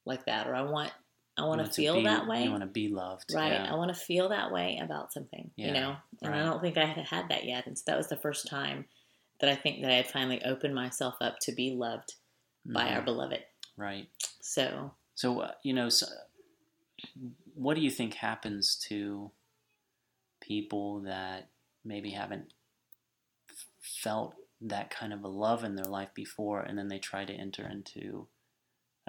like 0.05 0.25
that, 0.25 0.47
or 0.47 0.55
I 0.55 0.63
want 0.63 0.91
I 1.39 1.45
want, 1.45 1.65
to 1.65 1.71
feel 1.71 1.95
be, 1.95 2.03
that 2.03 2.27
way. 2.27 2.45
I 2.45 2.49
want 2.49 2.61
to 2.61 2.67
be 2.67 2.89
loved, 2.89 3.33
Right. 3.33 3.53
Yeah. 3.53 3.71
I 3.71 3.75
want 3.75 3.93
to 3.93 3.99
feel 3.99 4.29
that 4.29 4.51
way 4.51 4.79
about 4.83 5.13
something, 5.13 5.51
Yeah, 5.55 5.67
you 5.67 5.73
know? 5.73 5.95
And 6.21 6.35
I 6.35 6.43
don't 6.43 6.61
think 6.61 6.77
I 6.77 6.85
had 6.85 7.05
had 7.05 7.29
that 7.29 7.45
yet. 7.45 7.65
And 7.65 7.77
so 7.77 7.83
that 7.87 7.97
was 7.97 8.07
the 8.09 8.17
first 8.17 8.47
time 8.47 8.85
that 9.39 9.49
I 9.49 9.55
think 9.55 9.81
that 9.81 9.91
I 9.91 9.95
had 9.95 10.07
finally 10.07 10.43
opened 10.43 10.75
myself 10.75 11.15
up 11.21 11.39
to 11.41 11.51
be 11.53 11.71
loved 11.71 12.15
by 12.65 12.89
our 12.93 13.01
Mhm. 13.01 13.05
beloved. 13.05 13.43
right. 13.77 14.07
So, 14.41 14.93
So 15.15 15.39
uh, 15.39 15.53
you 15.63 15.73
know, 15.73 15.89
so, 15.89 16.07
what 17.53 17.75
do 17.75 17.81
you 17.81 17.89
think 17.91 18.15
happens 18.15 18.75
to 18.89 19.31
people 20.41 21.01
that 21.01 21.49
maybe 21.83 22.11
haven't 22.11 22.53
felt 23.81 24.35
that 24.61 24.89
kind 24.89 25.13
of 25.13 25.23
a 25.23 25.27
love 25.27 25.63
in 25.63 25.75
their 25.75 25.85
life 25.85 26.13
before, 26.13 26.61
and 26.61 26.77
then 26.77 26.87
they 26.89 26.99
try 26.99 27.23
to 27.25 27.33
enter 27.33 27.67
into 27.67 28.27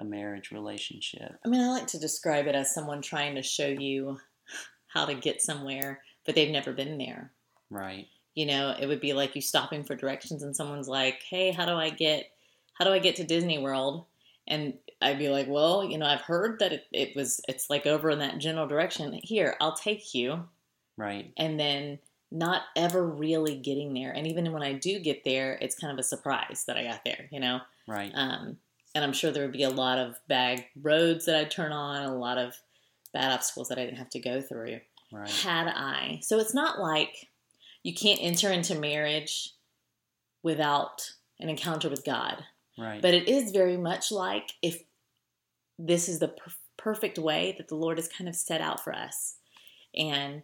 a 0.01 0.05
marriage 0.05 0.51
relationship? 0.51 1.39
I 1.45 1.47
mean, 1.47 1.61
I 1.61 1.69
like 1.69 1.87
to 1.87 1.99
describe 1.99 2.47
it 2.47 2.55
as 2.55 2.73
someone 2.73 3.01
trying 3.01 3.35
to 3.35 3.43
show 3.43 3.67
you 3.67 4.19
how 4.87 5.05
to 5.05 5.15
get 5.15 5.41
somewhere, 5.41 6.03
but 6.25 6.35
they've 6.35 6.51
never 6.51 6.73
been 6.73 6.97
there. 6.97 7.31
Right. 7.69 8.07
You 8.35 8.45
know, 8.45 8.75
it 8.79 8.87
would 8.87 9.01
be 9.01 9.13
like 9.13 9.35
you 9.35 9.41
stopping 9.41 9.83
for 9.83 9.95
directions 9.95 10.43
and 10.43 10.55
someone's 10.55 10.87
like, 10.89 11.21
"Hey, 11.23 11.51
how 11.51 11.65
do 11.65 11.73
I 11.73 11.89
get 11.89 12.31
how 12.73 12.85
do 12.85 12.91
I 12.91 12.99
get 12.99 13.15
to 13.17 13.23
Disney 13.23 13.59
World?" 13.59 14.05
And 14.47 14.79
I'd 15.01 15.19
be 15.19 15.29
like, 15.29 15.47
"Well, 15.49 15.83
you 15.83 15.97
know, 15.97 16.05
I've 16.05 16.21
heard 16.21 16.59
that 16.59 16.73
it, 16.73 16.87
it 16.91 17.15
was 17.15 17.41
it's 17.47 17.69
like 17.69 17.85
over 17.85 18.09
in 18.09 18.19
that 18.19 18.39
general 18.39 18.67
direction. 18.67 19.13
Here, 19.23 19.55
I'll 19.61 19.75
take 19.75 20.13
you." 20.13 20.49
Right. 20.97 21.33
and 21.37 21.59
then 21.59 21.99
not 22.31 22.63
ever 22.75 23.05
really 23.05 23.57
getting 23.57 23.93
there. 23.93 24.11
And 24.11 24.25
even 24.27 24.51
when 24.53 24.63
I 24.63 24.73
do 24.73 24.99
get 24.99 25.23
there, 25.25 25.57
it's 25.61 25.75
kind 25.77 25.91
of 25.91 25.99
a 25.99 26.03
surprise 26.03 26.63
that 26.67 26.77
I 26.77 26.83
got 26.83 27.03
there, 27.03 27.27
you 27.31 27.39
know? 27.41 27.59
Right. 27.87 28.15
Um, 28.15 28.57
and 28.93 29.03
I'm 29.03 29.13
sure 29.13 29.31
there 29.31 29.43
would 29.43 29.51
be 29.53 29.63
a 29.63 29.69
lot 29.69 29.97
of 29.97 30.19
bad 30.27 30.65
roads 30.75 31.25
that 31.25 31.35
I'd 31.35 31.51
turn 31.51 31.71
on, 31.71 32.03
a 32.03 32.17
lot 32.17 32.37
of 32.37 32.55
bad 33.13 33.31
obstacles 33.31 33.69
that 33.69 33.77
I 33.77 33.85
didn't 33.85 33.97
have 33.97 34.09
to 34.11 34.19
go 34.19 34.41
through 34.41 34.79
Right. 35.11 35.29
had 35.29 35.67
I. 35.67 36.19
So 36.23 36.39
it's 36.39 36.53
not 36.53 36.79
like 36.79 37.27
you 37.83 37.93
can't 37.93 38.21
enter 38.21 38.49
into 38.51 38.75
marriage 38.75 39.51
without 40.43 41.11
an 41.39 41.49
encounter 41.49 41.89
with 41.89 42.05
God. 42.05 42.43
Right. 42.77 43.01
But 43.01 43.13
it 43.13 43.27
is 43.27 43.51
very 43.51 43.77
much 43.77 44.11
like 44.11 44.53
if 44.61 44.83
this 45.77 46.07
is 46.07 46.19
the 46.19 46.29
per- 46.29 46.51
perfect 46.77 47.17
way 47.19 47.55
that 47.57 47.67
the 47.67 47.75
Lord 47.75 47.97
has 47.97 48.07
kind 48.07 48.29
of 48.29 48.35
set 48.35 48.61
out 48.61 48.83
for 48.83 48.93
us. 48.95 49.35
And 49.95 50.43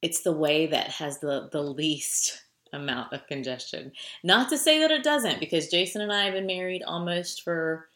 it's 0.00 0.22
the 0.22 0.32
way 0.32 0.66
that 0.66 0.88
has 0.90 1.18
the, 1.18 1.48
the 1.50 1.62
least 1.62 2.43
amount 2.74 3.12
of 3.12 3.26
congestion. 3.26 3.92
Not 4.22 4.48
to 4.50 4.58
say 4.58 4.80
that 4.80 4.90
it 4.90 5.02
doesn't, 5.02 5.40
because 5.40 5.68
Jason 5.68 6.02
and 6.02 6.12
I 6.12 6.24
have 6.24 6.34
been 6.34 6.46
married 6.46 6.82
almost 6.82 7.42
for, 7.42 7.88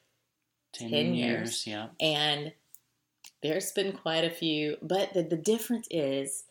10, 0.74 0.90
10 0.90 1.14
years. 1.14 1.66
Yeah. 1.66 1.88
and 2.00 2.52
there's 3.42 3.72
been 3.72 3.92
quite 3.92 4.24
a 4.24 4.30
few. 4.30 4.76
But 4.82 5.14
the, 5.14 5.22
the 5.22 5.36
difference 5.36 5.86
is, 5.90 6.44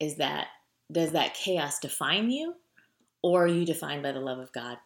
is 0.00 0.16
that 0.16 0.48
does 0.90 1.12
that 1.12 1.34
chaos 1.34 1.78
define 1.78 2.30
you, 2.30 2.54
or 3.22 3.44
are 3.44 3.48
you 3.48 3.64
defined 3.64 4.02
by 4.02 4.12
the 4.12 4.20
love 4.20 4.38
of 4.38 4.52
God? 4.52 4.78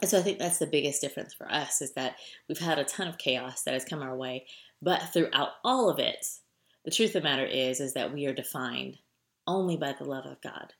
And 0.00 0.08
so 0.08 0.18
I 0.18 0.22
think 0.22 0.38
that's 0.38 0.58
the 0.58 0.66
biggest 0.66 1.00
difference 1.00 1.34
for 1.34 1.50
us 1.50 1.82
is 1.82 1.94
that 1.94 2.16
we've 2.48 2.58
had 2.58 2.78
a 2.78 2.84
ton 2.84 3.08
of 3.08 3.18
chaos 3.18 3.62
that 3.62 3.74
has 3.74 3.84
come 3.84 4.02
our 4.02 4.16
way, 4.16 4.46
but 4.80 5.02
throughout 5.12 5.50
all 5.64 5.90
of 5.90 5.98
it, 5.98 6.24
the 6.84 6.92
truth 6.92 7.14
of 7.16 7.22
the 7.22 7.28
matter 7.28 7.44
is 7.44 7.80
is 7.80 7.94
that 7.94 8.12
we 8.12 8.26
are 8.26 8.32
defined 8.32 8.98
only 9.46 9.76
by 9.76 9.92
the 9.92 10.04
love 10.04 10.26
of 10.26 10.40
God. 10.40 10.74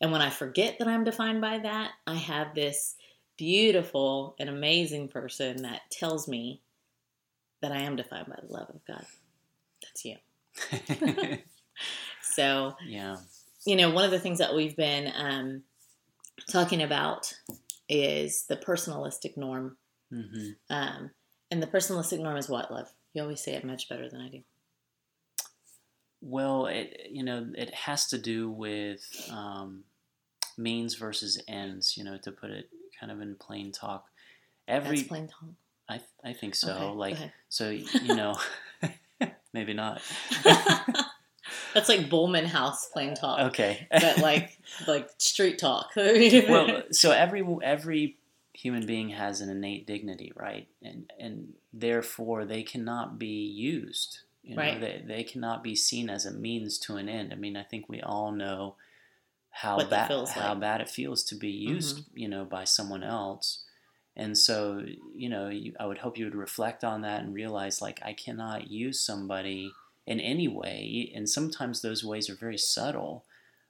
And 0.00 0.12
when 0.12 0.22
I 0.22 0.30
forget 0.30 0.78
that 0.78 0.88
I'm 0.88 1.04
defined 1.04 1.40
by 1.40 1.58
that, 1.58 1.92
I 2.06 2.14
have 2.14 2.54
this 2.54 2.94
beautiful 3.36 4.34
and 4.38 4.48
amazing 4.48 5.08
person 5.08 5.62
that 5.62 5.90
tells 5.90 6.28
me 6.28 6.60
that 7.62 7.72
I 7.72 7.82
am 7.82 7.96
defined 7.96 8.26
by 8.28 8.38
the 8.40 8.52
love 8.52 8.70
of 8.70 8.84
God. 8.86 9.04
That's 9.82 10.04
you. 10.04 11.38
So, 12.38 12.76
yeah. 12.86 13.16
you 13.66 13.74
know, 13.74 13.90
one 13.90 14.04
of 14.04 14.12
the 14.12 14.18
things 14.20 14.38
that 14.38 14.54
we've 14.54 14.76
been 14.76 15.12
um, 15.16 15.62
talking 16.48 16.82
about 16.82 17.34
is 17.88 18.44
the 18.44 18.56
personalistic 18.56 19.36
norm. 19.36 19.76
hmm 20.10 20.50
Um, 20.70 21.10
and 21.50 21.60
the 21.60 21.66
personalistic 21.66 22.20
norm 22.20 22.36
is 22.36 22.48
what, 22.48 22.70
love? 22.70 22.92
You 23.12 23.22
always 23.22 23.40
say 23.40 23.54
it 23.54 23.64
much 23.64 23.88
better 23.88 24.08
than 24.08 24.20
I 24.20 24.28
do. 24.28 24.42
Well, 26.20 26.66
it 26.66 27.08
you 27.10 27.22
know 27.22 27.46
it 27.56 27.74
has 27.74 28.08
to 28.08 28.18
do 28.18 28.50
with 28.50 29.02
um, 29.30 29.84
means 30.56 30.94
versus 30.94 31.40
ends. 31.48 31.96
You 31.96 32.04
know, 32.04 32.18
to 32.18 32.32
put 32.32 32.50
it 32.50 32.68
kind 32.98 33.12
of 33.12 33.20
in 33.20 33.36
plain 33.36 33.72
talk. 33.72 34.06
Every 34.66 34.96
That's 34.96 35.08
plain 35.08 35.28
talk. 35.28 35.50
I 35.88 36.00
I 36.24 36.32
think 36.32 36.54
so. 36.54 36.72
Okay, 36.72 36.86
like 36.94 37.16
so 37.48 37.70
you 38.02 38.14
know 38.14 38.38
maybe 39.52 39.74
not. 39.74 40.00
That's 41.74 41.88
like 41.88 42.10
Bowman 42.10 42.46
House 42.46 42.86
plain 42.88 43.14
talk, 43.14 43.38
Okay. 43.50 43.86
but 43.90 44.18
like 44.18 44.58
like 44.86 45.08
street 45.18 45.58
talk. 45.58 45.90
well, 45.96 46.82
so 46.90 47.10
every 47.12 47.44
every 47.62 48.16
human 48.52 48.86
being 48.86 49.10
has 49.10 49.40
an 49.40 49.48
innate 49.48 49.86
dignity, 49.86 50.32
right? 50.34 50.66
And 50.82 51.10
and 51.18 51.54
therefore 51.72 52.44
they 52.44 52.62
cannot 52.62 53.18
be 53.18 53.46
used. 53.46 54.20
You 54.48 54.56
know, 54.56 54.62
Right. 54.62 54.80
they 54.80 55.02
they 55.06 55.24
cannot 55.24 55.62
be 55.62 55.74
seen 55.76 56.10
as 56.10 56.26
a 56.26 56.32
means 56.32 56.78
to 56.80 56.96
an 56.96 57.08
end. 57.08 57.32
I 57.32 57.36
mean, 57.36 57.56
I 57.56 57.62
think 57.62 57.88
we 57.88 58.00
all 58.00 58.32
know 58.32 58.76
how 59.50 59.78
bad 59.88 60.10
how 60.10 60.24
like. 60.24 60.34
Mm-hmm. 60.36 60.60
bad 60.60 60.80
it 60.80 60.90
feels 60.90 61.22
to 61.24 61.34
be 61.36 61.50
used, 61.50 62.00
you 62.14 62.28
know, 62.28 62.44
by 62.44 62.64
someone 62.64 63.02
else. 63.02 63.64
And 64.16 64.36
so, 64.36 64.84
you 65.14 65.28
know, 65.28 65.48
you, 65.48 65.74
I 65.78 65.86
would 65.86 65.98
hope 65.98 66.18
you 66.18 66.24
would 66.24 66.34
reflect 66.34 66.82
on 66.82 67.02
that 67.02 67.22
and 67.22 67.32
realize, 67.34 67.80
like, 67.80 68.00
I 68.04 68.12
cannot 68.14 68.70
use 68.70 69.00
somebody 69.00 69.72
in 70.06 70.20
any 70.20 70.48
way, 70.48 71.12
and 71.14 71.28
sometimes 71.28 71.82
those 71.82 72.02
ways 72.04 72.28
are 72.30 72.34
very 72.34 72.58
subtle, 72.58 73.24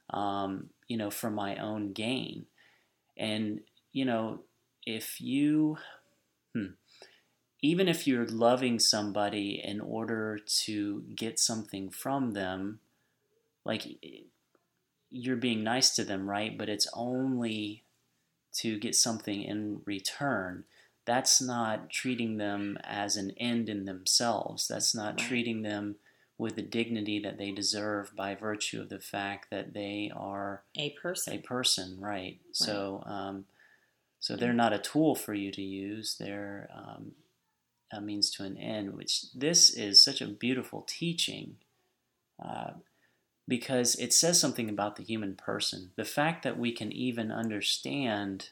um, 0.09 0.69
you 0.87 0.97
know, 0.97 1.11
for 1.11 1.29
my 1.29 1.57
own 1.57 1.93
gain. 1.93 2.47
And 3.17 3.61
you 3.91 4.05
know, 4.05 4.41
if 4.85 5.19
you, 5.21 5.77
hmm, 6.53 6.67
even 7.61 7.87
if 7.87 8.07
you're 8.07 8.25
loving 8.25 8.79
somebody 8.79 9.61
in 9.63 9.81
order 9.81 10.39
to 10.63 11.03
get 11.15 11.39
something 11.39 11.89
from 11.89 12.31
them, 12.31 12.79
like 13.65 13.85
you're 15.09 15.35
being 15.35 15.63
nice 15.63 15.95
to 15.95 16.03
them, 16.03 16.29
right? 16.29 16.57
But 16.57 16.69
it's 16.69 16.87
only 16.93 17.83
to 18.53 18.79
get 18.79 18.95
something 18.95 19.43
in 19.43 19.81
return. 19.85 20.63
That's 21.05 21.41
not 21.41 21.89
treating 21.89 22.37
them 22.37 22.77
as 22.83 23.17
an 23.17 23.31
end 23.31 23.67
in 23.69 23.85
themselves. 23.85 24.67
That's 24.67 24.95
not 24.95 25.19
Right. 25.19 25.27
treating 25.27 25.61
them 25.63 25.95
with 26.37 26.55
the 26.55 26.61
dignity 26.61 27.19
that 27.19 27.37
they 27.37 27.51
deserve 27.51 28.15
by 28.15 28.33
virtue 28.33 28.79
of 28.79 28.87
the 28.87 28.99
fact 28.99 29.49
that 29.49 29.73
they 29.73 30.09
are 30.15 30.63
a 30.77 30.91
person. 30.91 31.33
a 31.33 31.37
person, 31.39 31.99
right? 31.99 32.39
So, 32.53 33.03
um, 33.05 33.45
so 34.19 34.35
they're 34.37 34.53
not 34.53 34.71
a 34.71 34.79
tool 34.79 35.15
for 35.15 35.33
you 35.33 35.51
to 35.51 35.61
use. 35.61 36.15
They're 36.17 36.69
um, 36.73 37.15
a 37.91 38.01
means 38.01 38.29
to 38.31 38.43
an 38.43 38.57
end. 38.57 38.95
Which 38.95 39.31
this 39.33 39.69
is 39.69 40.03
such 40.03 40.21
a 40.21 40.27
beautiful 40.27 40.85
teaching, 40.87 41.57
uh, 42.43 42.71
because 43.47 43.95
it 43.95 44.13
says 44.13 44.39
something 44.39 44.69
about 44.69 44.95
the 44.95 45.03
human 45.03 45.35
person. 45.35 45.91
The 45.95 46.05
fact 46.05 46.43
that 46.43 46.59
we 46.59 46.71
can 46.71 46.91
even 46.91 47.31
understand 47.31 48.49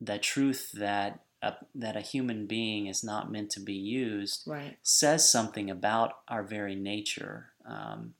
the 0.00 0.18
truth 0.18 0.72
that 0.72 1.20
a, 1.42 1.54
that 1.74 1.96
a 1.96 2.00
human 2.00 2.46
being 2.46 2.86
is 2.86 3.04
not 3.04 3.30
meant 3.30 3.50
to 3.50 3.60
be 3.60 3.74
used 3.74 4.44
right. 4.46 4.78
says 4.82 5.28
something 5.28 5.70
about 5.70 6.18
our 6.28 6.42
very 6.42 6.74
nature. 6.74 7.50
Um, 7.66 8.14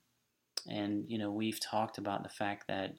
and, 0.69 1.05
you 1.09 1.19
know, 1.19 1.31
we've 1.31 1.61
talked 1.61 1.99
about 1.99 2.23
the 2.23 2.29
fact 2.29 2.69
that 2.69 2.97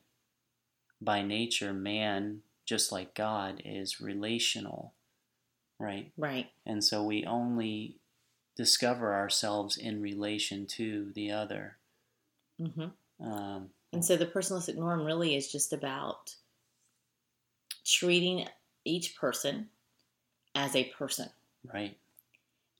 by 1.01 1.21
nature, 1.21 1.73
man, 1.73 2.41
just 2.65 2.91
like 2.91 3.13
God, 3.13 3.61
is 3.65 4.01
relational, 4.01 4.93
right? 5.79 6.13
Right. 6.17 6.51
And 6.65 6.83
so 6.83 7.03
we 7.03 7.25
only 7.25 7.99
discover 8.55 9.13
ourselves 9.13 9.77
in 9.77 10.01
relation 10.01 10.67
to 10.67 11.11
the 11.13 11.31
other. 11.31 11.79
hmm 12.59 12.95
Um, 13.19 13.71
And 13.91 14.05
so 14.05 14.15
the 14.15 14.27
personalistic 14.27 14.75
norm 14.75 15.03
really 15.05 15.35
is 15.35 15.51
just 15.51 15.73
about 15.73 16.35
treating 17.85 18.47
each 18.83 19.15
person 19.15 19.69
as 20.55 20.75
a 20.75 20.91
person. 20.91 21.31
right, 21.73 21.97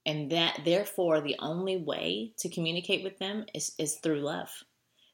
And 0.05 0.31
that 0.31 0.61
therefore 0.65 1.21
the 1.21 1.35
only 1.39 1.77
way 1.77 2.33
to 2.37 2.49
communicate 2.49 3.03
with 3.03 3.17
them 3.19 3.45
is, 3.53 3.75
is 3.77 3.97
through 3.99 4.21
love. 4.21 4.63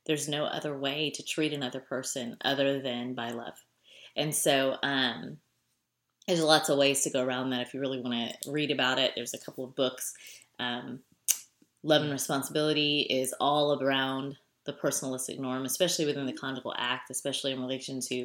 There's 0.06 0.30
no 0.30 0.46
other 0.46 0.78
way 0.78 1.10
to 1.12 1.24
treat 1.24 1.54
another 1.54 1.82
person 1.82 2.38
other 2.42 2.82
than 2.82 3.14
by 3.16 3.32
love. 3.32 3.66
And 4.16 4.36
so 4.36 4.78
um 4.84 5.42
there's 6.28 6.44
lots 6.44 6.70
of 6.70 6.78
ways 6.78 7.02
to 7.02 7.10
go 7.10 7.24
around 7.24 7.50
that 7.50 7.62
if 7.62 7.74
you 7.74 7.80
really 7.80 8.00
want 8.00 8.14
to 8.42 8.52
read 8.52 8.72
about 8.72 9.00
it. 9.00 9.14
There's 9.16 9.34
a 9.34 9.40
couple 9.40 9.64
of 9.64 9.76
books. 9.76 10.14
Um, 10.60 11.00
Love 11.84 12.04
and 12.04 12.12
Responsibility 12.12 13.02
is 13.02 13.34
all 13.40 13.82
around 13.82 14.38
the 14.66 14.74
personalistic 14.74 15.40
norm, 15.40 15.66
especially 15.66 16.06
within 16.06 16.28
the 16.28 16.34
conjugal 16.34 16.76
act, 16.78 17.10
especially 17.10 17.52
in 17.52 17.60
relation 17.60 18.00
to 18.02 18.24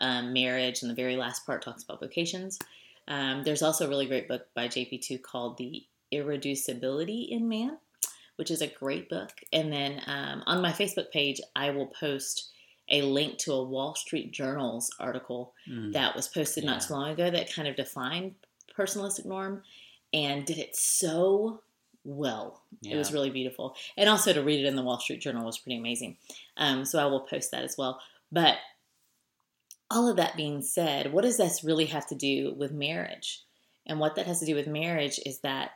um, 0.00 0.32
marriage. 0.32 0.82
And 0.82 0.90
the 0.90 0.94
very 0.94 1.16
last 1.16 1.46
part 1.46 1.62
talks 1.62 1.84
about 1.84 2.00
vocations. 2.00 2.58
Um, 3.08 3.44
there's 3.44 3.62
also 3.62 3.86
a 3.86 3.88
really 3.88 4.06
great 4.06 4.26
book 4.26 4.48
by 4.54 4.66
JP2 4.66 5.22
called 5.22 5.56
The 5.56 5.84
Irreducibility 6.12 7.28
in 7.28 7.48
Man, 7.48 7.78
which 8.34 8.50
is 8.50 8.60
a 8.60 8.66
great 8.66 9.08
book. 9.08 9.30
And 9.52 9.72
then 9.72 10.02
um, 10.06 10.42
on 10.46 10.60
my 10.60 10.72
Facebook 10.72 11.12
page, 11.12 11.40
I 11.54 11.70
will 11.70 11.86
post 11.86 12.50
a 12.88 13.02
link 13.02 13.38
to 13.38 13.52
a 13.52 13.62
Wall 13.64 13.94
Street 13.94 14.32
Journal's 14.32 14.90
article 15.00 15.54
Mm. 15.68 15.92
that 15.92 16.14
was 16.14 16.28
posted 16.28 16.64
Yeah. 16.64 16.70
not 16.70 16.82
too 16.82 16.92
long 16.94 17.10
ago 17.10 17.30
that 17.30 17.52
kind 17.52 17.66
of 17.68 17.76
defined 17.76 18.34
personalistic 18.76 19.24
norm 19.24 19.62
and 20.12 20.44
did 20.46 20.58
it 20.58 20.76
so 20.76 21.62
well. 22.04 22.62
It 22.84 22.96
was 22.96 23.12
really 23.12 23.30
beautiful. 23.30 23.74
And 23.96 24.08
also 24.08 24.32
to 24.32 24.42
read 24.42 24.60
it 24.64 24.68
in 24.68 24.76
the 24.76 24.82
Wall 24.84 25.00
Street 25.00 25.20
Journal 25.20 25.44
was 25.44 25.58
pretty 25.58 25.76
amazing. 25.78 26.18
Um, 26.56 26.84
so 26.84 27.00
I 27.00 27.06
will 27.06 27.20
post 27.20 27.50
that 27.50 27.64
as 27.64 27.76
well. 27.76 28.00
But 28.30 28.58
all 29.90 30.08
of 30.08 30.16
that 30.16 30.36
being 30.36 30.62
said, 30.62 31.12
what 31.12 31.22
does 31.22 31.36
this 31.36 31.64
really 31.64 31.86
have 31.86 32.06
to 32.08 32.14
do 32.14 32.54
with 32.54 32.70
marriage? 32.70 33.42
And 33.86 33.98
what 33.98 34.14
that 34.16 34.26
has 34.26 34.38
to 34.40 34.46
do 34.46 34.54
with 34.54 34.66
marriage 34.68 35.18
is 35.26 35.40
that 35.40 35.72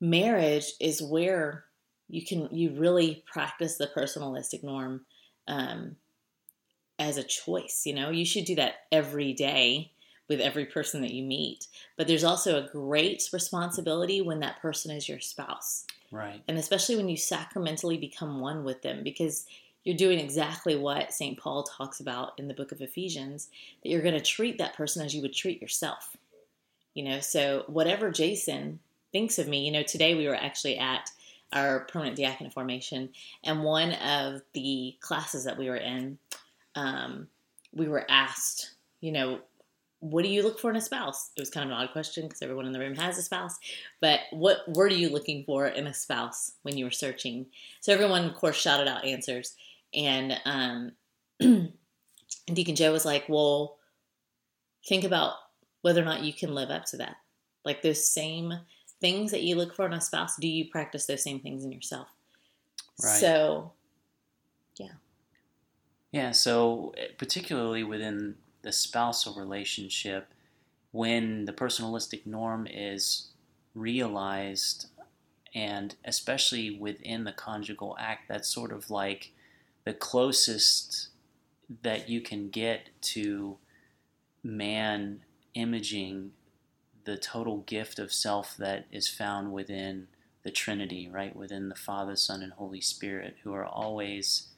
marriage 0.00 0.72
is 0.80 1.02
where 1.02 1.64
you 2.08 2.24
can 2.24 2.48
you 2.52 2.70
really 2.78 3.22
practice 3.30 3.76
the 3.78 3.86
personalistic 3.96 4.62
norm 4.62 5.06
um, 5.48 5.96
as 6.98 7.16
a 7.16 7.22
choice. 7.22 7.82
You 7.86 7.94
know, 7.94 8.10
you 8.10 8.24
should 8.24 8.44
do 8.44 8.54
that 8.56 8.86
every 8.90 9.32
day 9.32 9.92
with 10.28 10.40
every 10.40 10.66
person 10.66 11.02
that 11.02 11.12
you 11.12 11.22
meet. 11.22 11.66
But 11.96 12.06
there's 12.06 12.24
also 12.24 12.56
a 12.56 12.68
great 12.68 13.28
responsibility 13.32 14.20
when 14.20 14.40
that 14.40 14.60
person 14.62 14.90
is 14.90 15.08
your 15.08 15.20
spouse 15.20 15.86
Right. 16.10 16.42
and 16.46 16.58
especially 16.58 16.96
when 16.96 17.08
you 17.08 17.16
sacramentally 17.16 17.98
become 17.98 18.40
one 18.40 18.64
with 18.64 18.82
them 18.82 19.02
because 19.02 19.46
you're 19.84 19.96
doing 19.96 20.20
exactly 20.20 20.76
what 20.76 21.12
St. 21.12 21.38
Paul 21.38 21.64
talks 21.64 22.00
about 22.00 22.38
in 22.38 22.46
the 22.46 22.54
book 22.54 22.70
of 22.70 22.80
Ephesians 22.80 23.48
that 23.82 23.88
you're 23.88 24.02
going 24.02 24.14
to 24.14 24.20
treat 24.20 24.58
that 24.58 24.76
person 24.76 25.04
as 25.04 25.14
you 25.14 25.22
would 25.22 25.34
treat 25.34 25.60
yourself. 25.60 26.16
You 26.94 27.04
know, 27.04 27.20
so 27.20 27.64
whatever 27.66 28.10
Jason 28.10 28.78
thinks 29.10 29.38
of 29.38 29.48
me, 29.48 29.64
you 29.64 29.72
know, 29.72 29.82
today 29.82 30.14
we 30.14 30.28
were 30.28 30.36
actually 30.36 30.78
at 30.78 31.10
our 31.52 31.80
permanent 31.80 32.16
diaconate 32.16 32.52
formation, 32.52 33.10
and 33.44 33.62
one 33.62 33.92
of 33.92 34.40
the 34.54 34.96
classes 35.00 35.44
that 35.44 35.58
we 35.58 35.68
were 35.68 35.76
in, 35.76 36.18
um, 36.74 37.28
we 37.72 37.88
were 37.88 38.04
asked, 38.10 38.74
you 39.00 39.12
know, 39.12 39.40
what 40.00 40.24
do 40.24 40.28
you 40.28 40.42
look 40.42 40.58
for 40.58 40.68
in 40.68 40.76
a 40.76 40.80
spouse? 40.80 41.30
It 41.36 41.40
was 41.40 41.50
kind 41.50 41.64
of 41.64 41.70
an 41.70 41.80
odd 41.80 41.92
question 41.92 42.24
because 42.24 42.42
everyone 42.42 42.66
in 42.66 42.72
the 42.72 42.80
room 42.80 42.96
has 42.96 43.18
a 43.18 43.22
spouse. 43.22 43.56
But 44.00 44.20
what 44.32 44.58
were 44.66 44.88
you 44.88 45.08
looking 45.08 45.44
for 45.44 45.68
in 45.68 45.86
a 45.86 45.94
spouse 45.94 46.52
when 46.62 46.76
you 46.76 46.84
were 46.84 46.90
searching? 46.90 47.46
So 47.80 47.92
everyone, 47.92 48.24
of 48.24 48.34
course, 48.34 48.56
shouted 48.56 48.88
out 48.88 49.04
answers. 49.04 49.54
And 49.94 50.40
um, 50.44 50.92
Deacon 52.46 52.74
Joe 52.74 52.90
was 52.90 53.04
like, 53.04 53.26
well, 53.28 53.76
think 54.84 55.04
about 55.04 55.34
whether 55.82 56.02
or 56.02 56.04
not 56.04 56.24
you 56.24 56.32
can 56.32 56.52
live 56.52 56.70
up 56.70 56.84
to 56.86 56.96
that. 56.96 57.16
Like 57.64 57.82
those 57.82 58.08
same 58.08 58.52
things 59.00 59.30
that 59.30 59.42
you 59.42 59.54
look 59.54 59.74
for 59.74 59.86
in 59.86 59.92
a 59.92 60.00
spouse, 60.00 60.36
do 60.36 60.48
you 60.48 60.68
practice 60.68 61.06
those 61.06 61.22
same 61.22 61.38
things 61.38 61.64
in 61.64 61.70
yourself? 61.70 62.08
Right. 63.02 63.20
So, 63.20 63.72
Yeah, 64.76 64.92
so 66.32 66.94
eh, 66.96 67.08
particularly 67.18 67.84
within 67.84 68.36
the 68.62 68.72
spousal 68.72 69.34
relationship, 69.34 70.28
when 70.90 71.46
the 71.46 71.52
personalistic 71.52 72.26
norm 72.26 72.66
is 72.70 73.28
realized, 73.74 74.86
and 75.54 75.94
especially 76.04 76.78
within 76.78 77.24
the 77.24 77.32
conjugal 77.32 77.96
act, 77.98 78.28
that's 78.28 78.48
sort 78.48 78.72
of 78.72 78.90
like 78.90 79.32
the 79.84 79.94
closest 79.94 81.08
that 81.82 82.08
you 82.08 82.20
can 82.20 82.50
get 82.50 82.90
to 83.00 83.56
man 84.42 85.22
imaging 85.54 86.32
the 87.04 87.16
total 87.16 87.58
gift 87.58 87.98
of 87.98 88.12
self 88.12 88.56
that 88.56 88.86
is 88.92 89.08
found 89.08 89.52
within 89.52 90.06
the 90.42 90.50
Trinity, 90.50 91.08
right? 91.08 91.34
Within 91.34 91.68
the 91.68 91.74
Father, 91.74 92.16
Son, 92.16 92.42
and 92.42 92.52
Holy 92.52 92.80
Spirit, 92.80 93.36
who 93.42 93.52
are 93.54 93.64
always 93.64 94.48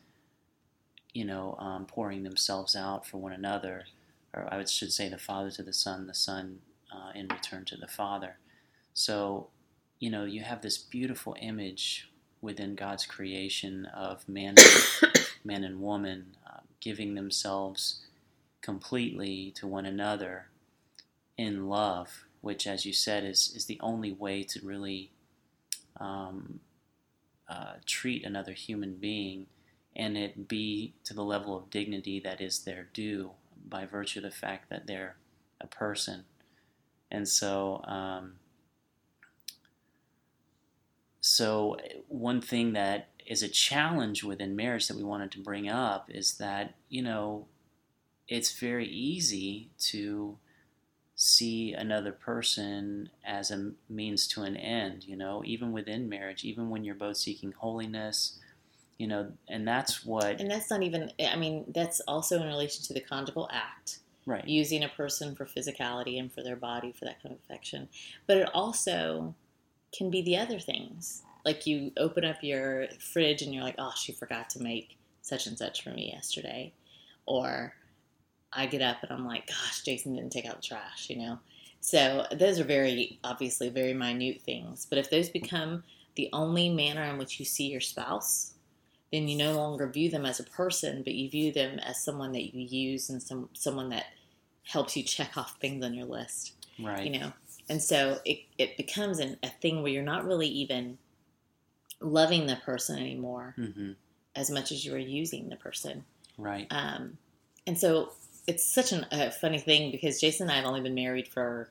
you 1.14 1.24
know, 1.24 1.56
um, 1.60 1.86
pouring 1.86 2.24
themselves 2.24 2.76
out 2.76 3.06
for 3.06 3.18
one 3.18 3.32
another, 3.32 3.84
or 4.34 4.52
I 4.52 4.64
should 4.64 4.92
say 4.92 5.08
the 5.08 5.16
Father 5.16 5.50
to 5.52 5.62
the 5.62 5.72
Son, 5.72 6.06
the 6.06 6.14
Son 6.14 6.58
uh, 6.92 7.12
in 7.14 7.28
return 7.28 7.64
to 7.66 7.76
the 7.76 7.86
Father. 7.86 8.36
So, 8.92 9.48
you 10.00 10.10
know, 10.10 10.24
you 10.24 10.42
have 10.42 10.60
this 10.60 10.76
beautiful 10.76 11.36
image 11.40 12.10
within 12.42 12.74
God's 12.74 13.06
creation 13.06 13.86
of 13.86 14.28
man, 14.28 14.56
man 15.44 15.64
and 15.64 15.80
woman 15.80 16.36
uh, 16.46 16.60
giving 16.80 17.14
themselves 17.14 18.00
completely 18.60 19.52
to 19.56 19.68
one 19.68 19.86
another 19.86 20.46
in 21.38 21.68
love, 21.68 22.24
which, 22.40 22.66
as 22.66 22.84
you 22.84 22.92
said, 22.92 23.24
is, 23.24 23.52
is 23.54 23.66
the 23.66 23.78
only 23.80 24.12
way 24.12 24.42
to 24.42 24.60
really 24.66 25.10
um, 26.00 26.60
uh, 27.48 27.74
treat 27.86 28.24
another 28.24 28.52
human 28.52 28.94
being 28.94 29.46
and 29.96 30.16
it 30.16 30.48
be 30.48 30.94
to 31.04 31.14
the 31.14 31.22
level 31.22 31.56
of 31.56 31.70
dignity 31.70 32.20
that 32.20 32.40
is 32.40 32.60
their 32.60 32.88
due 32.92 33.30
by 33.68 33.86
virtue 33.86 34.18
of 34.18 34.24
the 34.24 34.30
fact 34.30 34.68
that 34.70 34.86
they're 34.86 35.16
a 35.60 35.66
person. 35.66 36.24
And 37.10 37.28
so, 37.28 37.82
um, 37.84 38.34
so 41.20 41.76
one 42.08 42.40
thing 42.40 42.72
that 42.72 43.08
is 43.26 43.42
a 43.42 43.48
challenge 43.48 44.22
within 44.22 44.54
marriage 44.56 44.88
that 44.88 44.96
we 44.96 45.04
wanted 45.04 45.30
to 45.32 45.40
bring 45.40 45.68
up 45.68 46.10
is 46.10 46.34
that 46.34 46.74
you 46.88 47.02
know 47.02 47.46
it's 48.28 48.58
very 48.58 48.86
easy 48.86 49.70
to 49.78 50.38
see 51.16 51.72
another 51.72 52.12
person 52.12 53.08
as 53.24 53.50
a 53.50 53.72
means 53.88 54.26
to 54.26 54.42
an 54.42 54.56
end 54.56 55.04
you 55.04 55.16
know 55.16 55.42
even 55.44 55.72
within 55.72 56.08
marriage 56.08 56.44
even 56.44 56.68
when 56.68 56.84
you're 56.84 56.94
both 56.94 57.16
seeking 57.16 57.52
holiness 57.52 58.38
you 58.98 59.06
know 59.06 59.30
and 59.48 59.66
that's 59.66 60.04
what 60.04 60.40
and 60.40 60.50
that's 60.50 60.70
not 60.70 60.82
even, 60.82 61.10
I 61.20 61.36
mean, 61.36 61.64
that's 61.74 62.00
also 62.00 62.40
in 62.40 62.46
relation 62.46 62.84
to 62.84 62.94
the 62.94 63.00
conjugal 63.00 63.48
act. 63.52 63.98
right 64.26 64.46
using 64.46 64.82
a 64.84 64.88
person 64.88 65.34
for 65.34 65.44
physicality 65.44 66.18
and 66.18 66.32
for 66.32 66.42
their 66.42 66.56
body 66.56 66.92
for 66.92 67.04
that 67.04 67.22
kind 67.22 67.34
of 67.34 67.40
affection. 67.44 67.88
But 68.26 68.38
it 68.38 68.50
also 68.54 69.34
can 69.96 70.10
be 70.10 70.22
the 70.22 70.36
other 70.36 70.58
things. 70.58 71.22
Like 71.44 71.66
you 71.66 71.92
open 71.96 72.24
up 72.24 72.42
your 72.42 72.88
fridge 72.98 73.42
and 73.42 73.52
you're 73.52 73.62
like, 73.62 73.76
oh, 73.78 73.92
she 73.96 74.12
forgot 74.12 74.48
to 74.50 74.62
make 74.62 74.96
such 75.22 75.46
and 75.46 75.58
such 75.58 75.82
for 75.82 75.90
me 75.90 76.10
yesterday. 76.12 76.72
Or 77.26 77.74
I 78.52 78.66
get 78.66 78.82
up 78.82 79.02
and 79.02 79.12
I'm 79.12 79.26
like, 79.26 79.46
gosh, 79.46 79.82
Jason 79.82 80.14
didn't 80.14 80.32
take 80.32 80.46
out 80.46 80.56
the 80.56 80.62
trash, 80.62 81.10
you 81.10 81.18
know? 81.18 81.38
So 81.80 82.26
those 82.32 82.58
are 82.58 82.64
very, 82.64 83.18
obviously, 83.24 83.68
very 83.68 83.92
minute 83.92 84.40
things. 84.40 84.86
But 84.88 84.98
if 84.98 85.10
those 85.10 85.28
become 85.28 85.84
the 86.16 86.30
only 86.32 86.70
manner 86.70 87.04
in 87.04 87.18
which 87.18 87.38
you 87.38 87.44
see 87.44 87.66
your 87.66 87.82
spouse, 87.82 88.53
then 89.12 89.28
you 89.28 89.36
no 89.36 89.54
longer 89.54 89.86
view 89.86 90.10
them 90.10 90.26
as 90.26 90.40
a 90.40 90.44
person, 90.44 91.02
but 91.02 91.14
you 91.14 91.30
view 91.30 91.52
them 91.52 91.78
as 91.78 92.02
someone 92.02 92.32
that 92.32 92.54
you 92.54 92.62
use 92.62 93.10
and 93.10 93.22
some 93.22 93.48
someone 93.52 93.90
that 93.90 94.06
helps 94.64 94.96
you 94.96 95.02
check 95.02 95.36
off 95.36 95.56
things 95.60 95.84
on 95.84 95.94
your 95.94 96.06
list, 96.06 96.52
right 96.78 97.04
you 97.04 97.18
know. 97.18 97.32
And 97.68 97.82
so 97.82 98.18
it 98.24 98.40
it 98.58 98.76
becomes 98.76 99.18
an, 99.18 99.38
a 99.42 99.48
thing 99.48 99.82
where 99.82 99.92
you're 99.92 100.02
not 100.02 100.26
really 100.26 100.48
even 100.48 100.98
loving 102.00 102.46
the 102.46 102.56
person 102.56 102.98
anymore 102.98 103.54
hmm 103.56 103.92
as 104.36 104.50
much 104.50 104.72
as 104.72 104.84
you 104.84 104.92
are 104.92 104.98
using 104.98 105.48
the 105.48 105.54
person. 105.54 106.04
right 106.38 106.66
Um, 106.70 107.18
and 107.68 107.78
so 107.78 108.14
it's 108.48 108.66
such 108.66 108.90
an, 108.92 109.06
a 109.12 109.30
funny 109.30 109.58
thing 109.58 109.92
because 109.92 110.20
Jason 110.20 110.48
and 110.48 110.52
I 110.52 110.56
have 110.56 110.64
only 110.64 110.80
been 110.80 110.94
married 110.94 111.28
for 111.28 111.70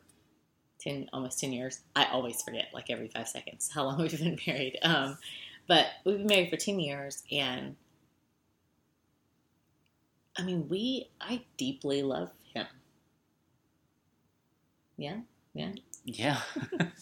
ten, 0.79 1.09
almost 1.13 1.39
ten 1.39 1.51
years. 1.51 1.81
I 1.95 2.05
always 2.05 2.41
forget, 2.41 2.69
like 2.73 2.89
every 2.89 3.09
five 3.09 3.27
seconds, 3.27 3.69
how 3.73 3.83
long 3.83 3.97
we've 4.01 4.17
been 4.17 4.39
married. 4.47 4.77
Um, 4.81 5.17
but 5.67 5.87
we've 6.05 6.17
been 6.17 6.27
married 6.27 6.49
for 6.49 6.57
ten 6.57 6.79
years, 6.79 7.23
and 7.31 7.75
I 10.37 10.43
mean, 10.43 10.67
we 10.69 11.09
I 11.21 11.43
deeply 11.57 12.03
love 12.03 12.31
him. 12.53 12.67
Yeah, 14.97 15.19
yeah, 15.53 15.71
yeah 16.05 16.39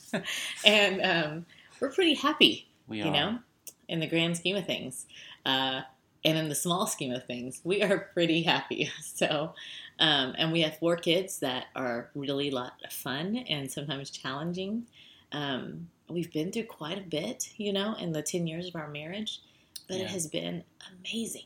and 0.66 1.02
um, 1.02 1.46
we're 1.80 1.92
pretty 1.92 2.16
happy 2.16 2.72
we 2.88 3.00
you 3.00 3.06
are 3.06 3.12
know, 3.12 3.40
in 3.88 4.00
the 4.00 4.08
grand 4.08 4.38
scheme 4.38 4.56
of 4.56 4.66
things. 4.66 5.06
Uh, 5.46 5.82
and 6.24 6.38
in 6.38 6.50
the 6.50 6.56
small 6.56 6.86
scheme 6.86 7.12
of 7.12 7.26
things, 7.26 7.62
we 7.64 7.82
are 7.82 8.10
pretty 8.14 8.44
happy. 8.44 8.92
So, 9.02 9.54
um, 10.00 10.34
and 10.38 10.52
we 10.52 10.62
have 10.62 10.78
four 10.80 10.96
kids 10.96 11.40
that 11.40 11.66
are 11.76 12.10
really 12.16 12.50
a 12.50 12.56
lot 12.56 12.74
of 12.84 12.92
fun 12.92 13.38
and 13.38 13.72
sometimes 13.72 14.10
challenging. 14.10 14.88
Um, 15.32 15.90
we've 16.10 16.32
been 16.32 16.52
through 16.52 16.66
quite 16.66 16.98
a 16.98 17.10
bit, 17.10 17.52
you 17.58 17.72
know, 17.74 17.96
in 17.96 18.12
the 18.12 18.22
10 18.22 18.48
years 18.48 18.68
of 18.68 18.76
our 18.76 18.90
marriage, 18.90 19.40
but 19.88 19.98
Yeah. 19.98 20.04
it 20.04 20.10
has 20.10 20.28
been 20.28 20.64
amazing. 21.00 21.46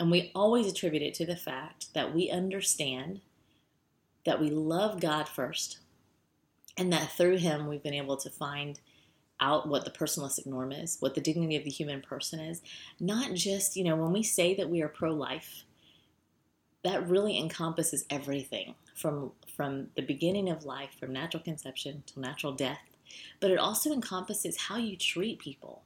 And 0.00 0.10
we 0.10 0.32
always 0.34 0.66
attribute 0.66 1.02
it 1.02 1.14
to 1.14 1.26
the 1.26 1.36
fact 1.36 1.92
that 1.94 2.12
we 2.14 2.30
understand 2.30 3.20
that 4.24 4.40
we 4.40 4.50
love 4.50 5.00
God 5.00 5.28
first, 5.28 5.78
and 6.76 6.92
that 6.92 7.12
through 7.12 7.38
Him 7.38 7.66
we've 7.68 7.82
been 7.82 7.94
able 7.94 8.16
to 8.16 8.30
find 8.30 8.80
out 9.40 9.68
what 9.68 9.84
the 9.84 9.90
personalistic 9.90 10.46
norm 10.46 10.72
is, 10.72 10.96
what 11.00 11.14
the 11.14 11.20
dignity 11.20 11.56
of 11.56 11.64
the 11.64 11.70
human 11.70 12.00
person 12.00 12.38
is. 12.40 12.62
Not 13.00 13.34
just, 13.34 13.76
you 13.76 13.82
know, 13.84 13.96
when 13.96 14.12
we 14.12 14.22
say 14.22 14.54
that 14.54 14.70
we 14.70 14.82
are 14.82 14.88
pro 14.88 15.12
life, 15.12 15.64
that 16.84 17.08
really 17.08 17.38
encompasses 17.38 18.04
everything 18.10 18.74
from 18.94 19.32
from 19.56 19.88
the 19.96 20.02
beginning 20.02 20.48
of 20.48 20.64
life, 20.64 20.90
from 20.98 21.12
natural 21.12 21.42
conception 21.42 22.02
to 22.06 22.20
natural 22.20 22.52
death, 22.52 22.80
but 23.40 23.50
it 23.50 23.58
also 23.58 23.92
encompasses 23.92 24.56
how 24.56 24.76
you 24.76 24.96
treat 24.96 25.38
people. 25.38 25.82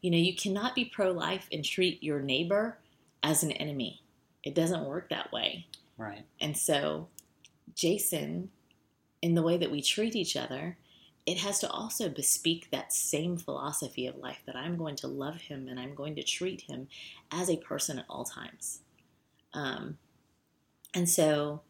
You 0.00 0.10
know, 0.10 0.18
you 0.18 0.34
cannot 0.34 0.74
be 0.74 0.84
pro 0.84 1.10
life 1.10 1.48
and 1.50 1.64
treat 1.64 2.02
your 2.02 2.20
neighbor 2.20 2.78
as 3.22 3.42
an 3.42 3.52
enemy. 3.52 4.02
It 4.44 4.54
doesn't 4.54 4.84
work 4.84 5.08
that 5.10 5.32
way. 5.32 5.66
Right. 5.98 6.24
And 6.40 6.56
so, 6.56 7.08
Jason, 7.74 8.50
in 9.22 9.34
the 9.34 9.42
way 9.42 9.56
that 9.56 9.70
we 9.70 9.82
treat 9.82 10.14
each 10.14 10.36
other, 10.36 10.76
it 11.26 11.38
has 11.38 11.58
to 11.58 11.70
also 11.70 12.08
bespeak 12.08 12.70
that 12.70 12.92
same 12.92 13.36
philosophy 13.36 14.06
of 14.06 14.16
life 14.16 14.38
that 14.46 14.54
I'm 14.54 14.76
going 14.76 14.94
to 14.96 15.08
love 15.08 15.40
him 15.40 15.66
and 15.68 15.80
I'm 15.80 15.94
going 15.94 16.14
to 16.14 16.22
treat 16.22 16.62
him 16.62 16.86
as 17.32 17.50
a 17.50 17.56
person 17.56 17.98
at 17.98 18.04
all 18.08 18.24
times. 18.24 18.80
Um, 19.52 19.98
and 20.94 21.08
so, 21.08 21.62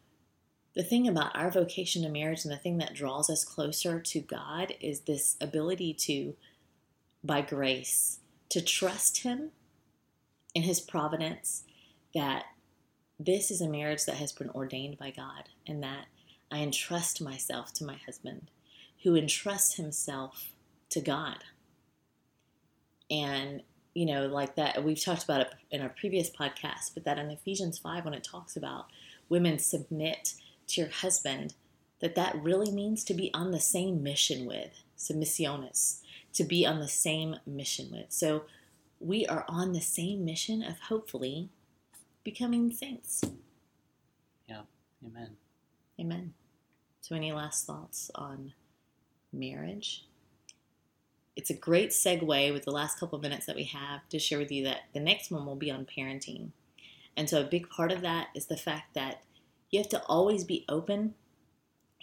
the 0.77 0.83
thing 0.83 1.09
about 1.09 1.35
our 1.35 1.51
vocation 1.51 2.03
to 2.03 2.09
marriage 2.11 2.45
and 2.45 2.53
the 2.53 2.59
thing 2.59 2.77
that 2.79 2.95
draws 2.95 3.31
us 3.31 3.45
closer 3.45 3.99
to 3.99 4.21
God 4.21 4.75
is 4.79 5.01
this 5.01 5.37
ability 5.41 5.95
to, 5.95 6.37
by 7.25 7.41
grace, 7.41 8.21
to 8.51 8.61
trust 8.61 9.23
Him 9.23 9.53
in 10.55 10.63
His 10.63 10.81
providence 10.81 11.65
that 12.15 12.45
this 13.19 13.51
is 13.51 13.63
a 13.63 13.69
marriage 13.69 14.05
that 14.05 14.17
has 14.17 14.33
been 14.33 14.51
ordained 14.51 14.99
by 14.99 15.11
God 15.11 15.49
and 15.67 15.83
that 15.83 16.07
I 16.53 16.59
entrust 16.59 17.23
myself 17.23 17.73
to 17.75 17.85
my 17.85 17.97
husband 18.05 18.51
who 19.03 19.17
entrusts 19.17 19.77
himself 19.77 20.53
to 20.91 21.01
God. 21.01 21.45
And, 23.11 23.63
you 23.95 24.05
know, 24.05 24.27
like 24.27 24.57
that, 24.57 24.85
we've 24.85 25.03
talked 25.03 25.25
about 25.25 25.41
it 25.41 25.55
in 25.71 25.81
our 25.81 25.89
previous 25.89 26.29
podcast, 26.29 26.93
but 26.93 27.05
that 27.05 27.19
in 27.19 27.31
Ephesians 27.31 27.79
5, 27.79 28.05
when 28.05 28.15
it 28.15 28.25
talks 28.25 28.57
about 28.57 28.87
women 29.29 29.59
submit 29.59 30.35
to 30.69 30.81
your 30.81 30.91
husband, 30.91 31.55
that 32.01 32.15
that 32.15 32.41
really 32.43 32.71
means 32.71 33.05
to 33.05 33.15
be 33.15 33.31
on 33.33 33.51
the 33.51 33.61
same 33.61 34.03
mission 34.03 34.47
with, 34.47 34.83
submissionis, 34.99 36.01
to 36.35 36.45
be 36.45 36.67
on 36.67 36.81
the 36.81 36.89
same 36.89 37.37
mission 37.47 37.89
with. 37.91 38.07
So 38.09 38.45
we 39.01 39.27
are 39.27 39.45
on 39.49 39.73
the 39.73 39.81
same 39.81 40.25
mission 40.25 40.63
of 40.63 40.79
hopefully 40.89 41.49
becoming 42.25 42.73
saints. 42.73 43.23
Yeah. 44.49 44.63
Amen. 45.05 45.37
Amen. 45.99 46.35
So, 47.01 47.15
any 47.15 47.33
last 47.33 47.67
thoughts 47.67 48.11
on 48.15 48.53
marriage? 49.33 50.07
It's 51.37 51.51
a 51.51 51.55
great 51.55 51.91
segue 51.91 52.53
with 52.53 52.65
the 52.65 52.71
last 52.71 52.99
couple 52.99 53.17
of 53.17 53.23
minutes 53.23 53.47
that 53.47 53.57
we 53.57 53.65
have 53.65 54.09
to 54.09 54.19
share 54.19 54.39
with 54.39 54.51
you 54.51 54.65
that 54.65 54.85
the 54.95 55.01
next 55.01 55.31
one 55.31 55.47
will 55.47 55.57
be 55.57 55.71
on 55.71 55.87
parenting. 55.87 56.51
And 57.17 57.31
so, 57.31 57.41
a 57.41 57.45
big 57.45 57.71
part 57.71 57.93
of 57.93 58.01
that 58.01 58.29
is 58.35 58.47
the 58.47 58.57
fact 58.57 58.95
that 58.95 59.23
you 59.71 59.79
have 59.81 59.89
to 59.91 60.03
always 60.07 60.45
be 60.45 60.65
open 60.69 61.15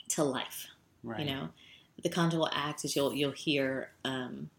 to 0.10 0.23
life. 0.23 0.67
Right. 1.04 1.21
You 1.21 1.26
know, 1.34 1.49
the 2.02 2.10
conjugal 2.10 2.49
act 2.54 2.86
is 2.86 2.95
you'll 2.95 3.13
you'll 3.13 3.32
hear 3.32 3.89
um, 4.06 4.49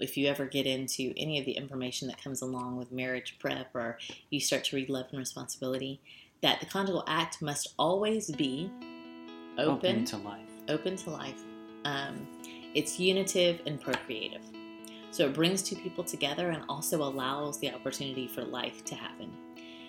if 0.00 0.16
you 0.16 0.26
ever 0.28 0.46
get 0.46 0.66
into 0.66 1.12
any 1.16 1.38
of 1.38 1.46
the 1.46 1.52
information 1.52 2.08
that 2.08 2.22
comes 2.22 2.42
along 2.42 2.76
with 2.76 2.90
marriage 2.92 3.36
prep 3.38 3.74
or 3.74 3.98
you 4.30 4.40
start 4.40 4.64
to 4.64 4.76
read 4.76 4.88
love 4.88 5.06
and 5.10 5.18
responsibility, 5.18 6.00
that 6.42 6.60
the 6.60 6.66
conjugal 6.66 7.04
act 7.06 7.40
must 7.40 7.74
always 7.78 8.30
be 8.30 8.70
open, 9.58 9.68
Open 9.98 10.04
to 10.06 10.16
life. 10.18 10.48
open 10.68 10.96
to 10.96 11.10
life. 11.10 11.42
Um, 11.84 12.26
it's 12.74 12.98
unitive 12.98 13.60
and 13.66 13.80
procreative. 13.80 14.42
So 15.10 15.26
it 15.26 15.32
brings 15.32 15.62
two 15.62 15.76
people 15.76 16.02
together 16.02 16.50
and 16.50 16.64
also 16.68 17.02
allows 17.04 17.58
the 17.60 17.72
opportunity 17.72 18.26
for 18.26 18.42
life 18.42 18.84
to 18.86 18.96
happen. 18.96 19.32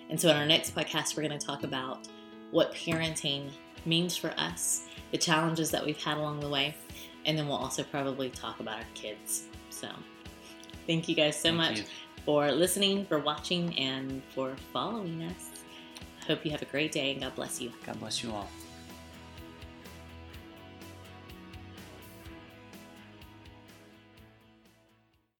And 0.08 0.20
so 0.20 0.28
in 0.30 0.36
our 0.36 0.46
next 0.46 0.72
podcast, 0.72 1.16
we're 1.16 1.26
going 1.26 1.36
to 1.36 1.44
talk 1.44 1.64
about 1.64 2.06
what 2.50 2.72
parenting 2.74 3.50
means 3.84 4.16
for 4.16 4.30
us, 4.36 4.86
the 5.12 5.18
challenges 5.18 5.70
that 5.70 5.84
we've 5.84 6.02
had 6.02 6.16
along 6.16 6.40
the 6.40 6.48
way, 6.48 6.74
and 7.24 7.36
then 7.36 7.48
we'll 7.48 7.56
also 7.56 7.82
probably 7.82 8.30
talk 8.30 8.60
about 8.60 8.78
our 8.78 8.84
kids. 8.94 9.46
So 9.70 9.88
thank 10.86 11.08
you 11.08 11.14
guys 11.14 11.36
so 11.36 11.48
Thank 11.48 11.56
much 11.56 11.78
you. 11.78 11.84
for 12.24 12.50
listening, 12.50 13.06
for 13.06 13.18
watching, 13.18 13.76
and 13.78 14.22
for 14.34 14.56
following 14.72 15.22
us. 15.24 15.50
Hope 16.26 16.44
you 16.44 16.50
have 16.50 16.62
a 16.62 16.66
great 16.66 16.92
day 16.92 17.12
and 17.12 17.20
God 17.20 17.34
bless 17.36 17.60
you. 17.60 17.72
God 17.84 18.00
bless 18.00 18.22
you 18.22 18.32
all. 18.32 18.48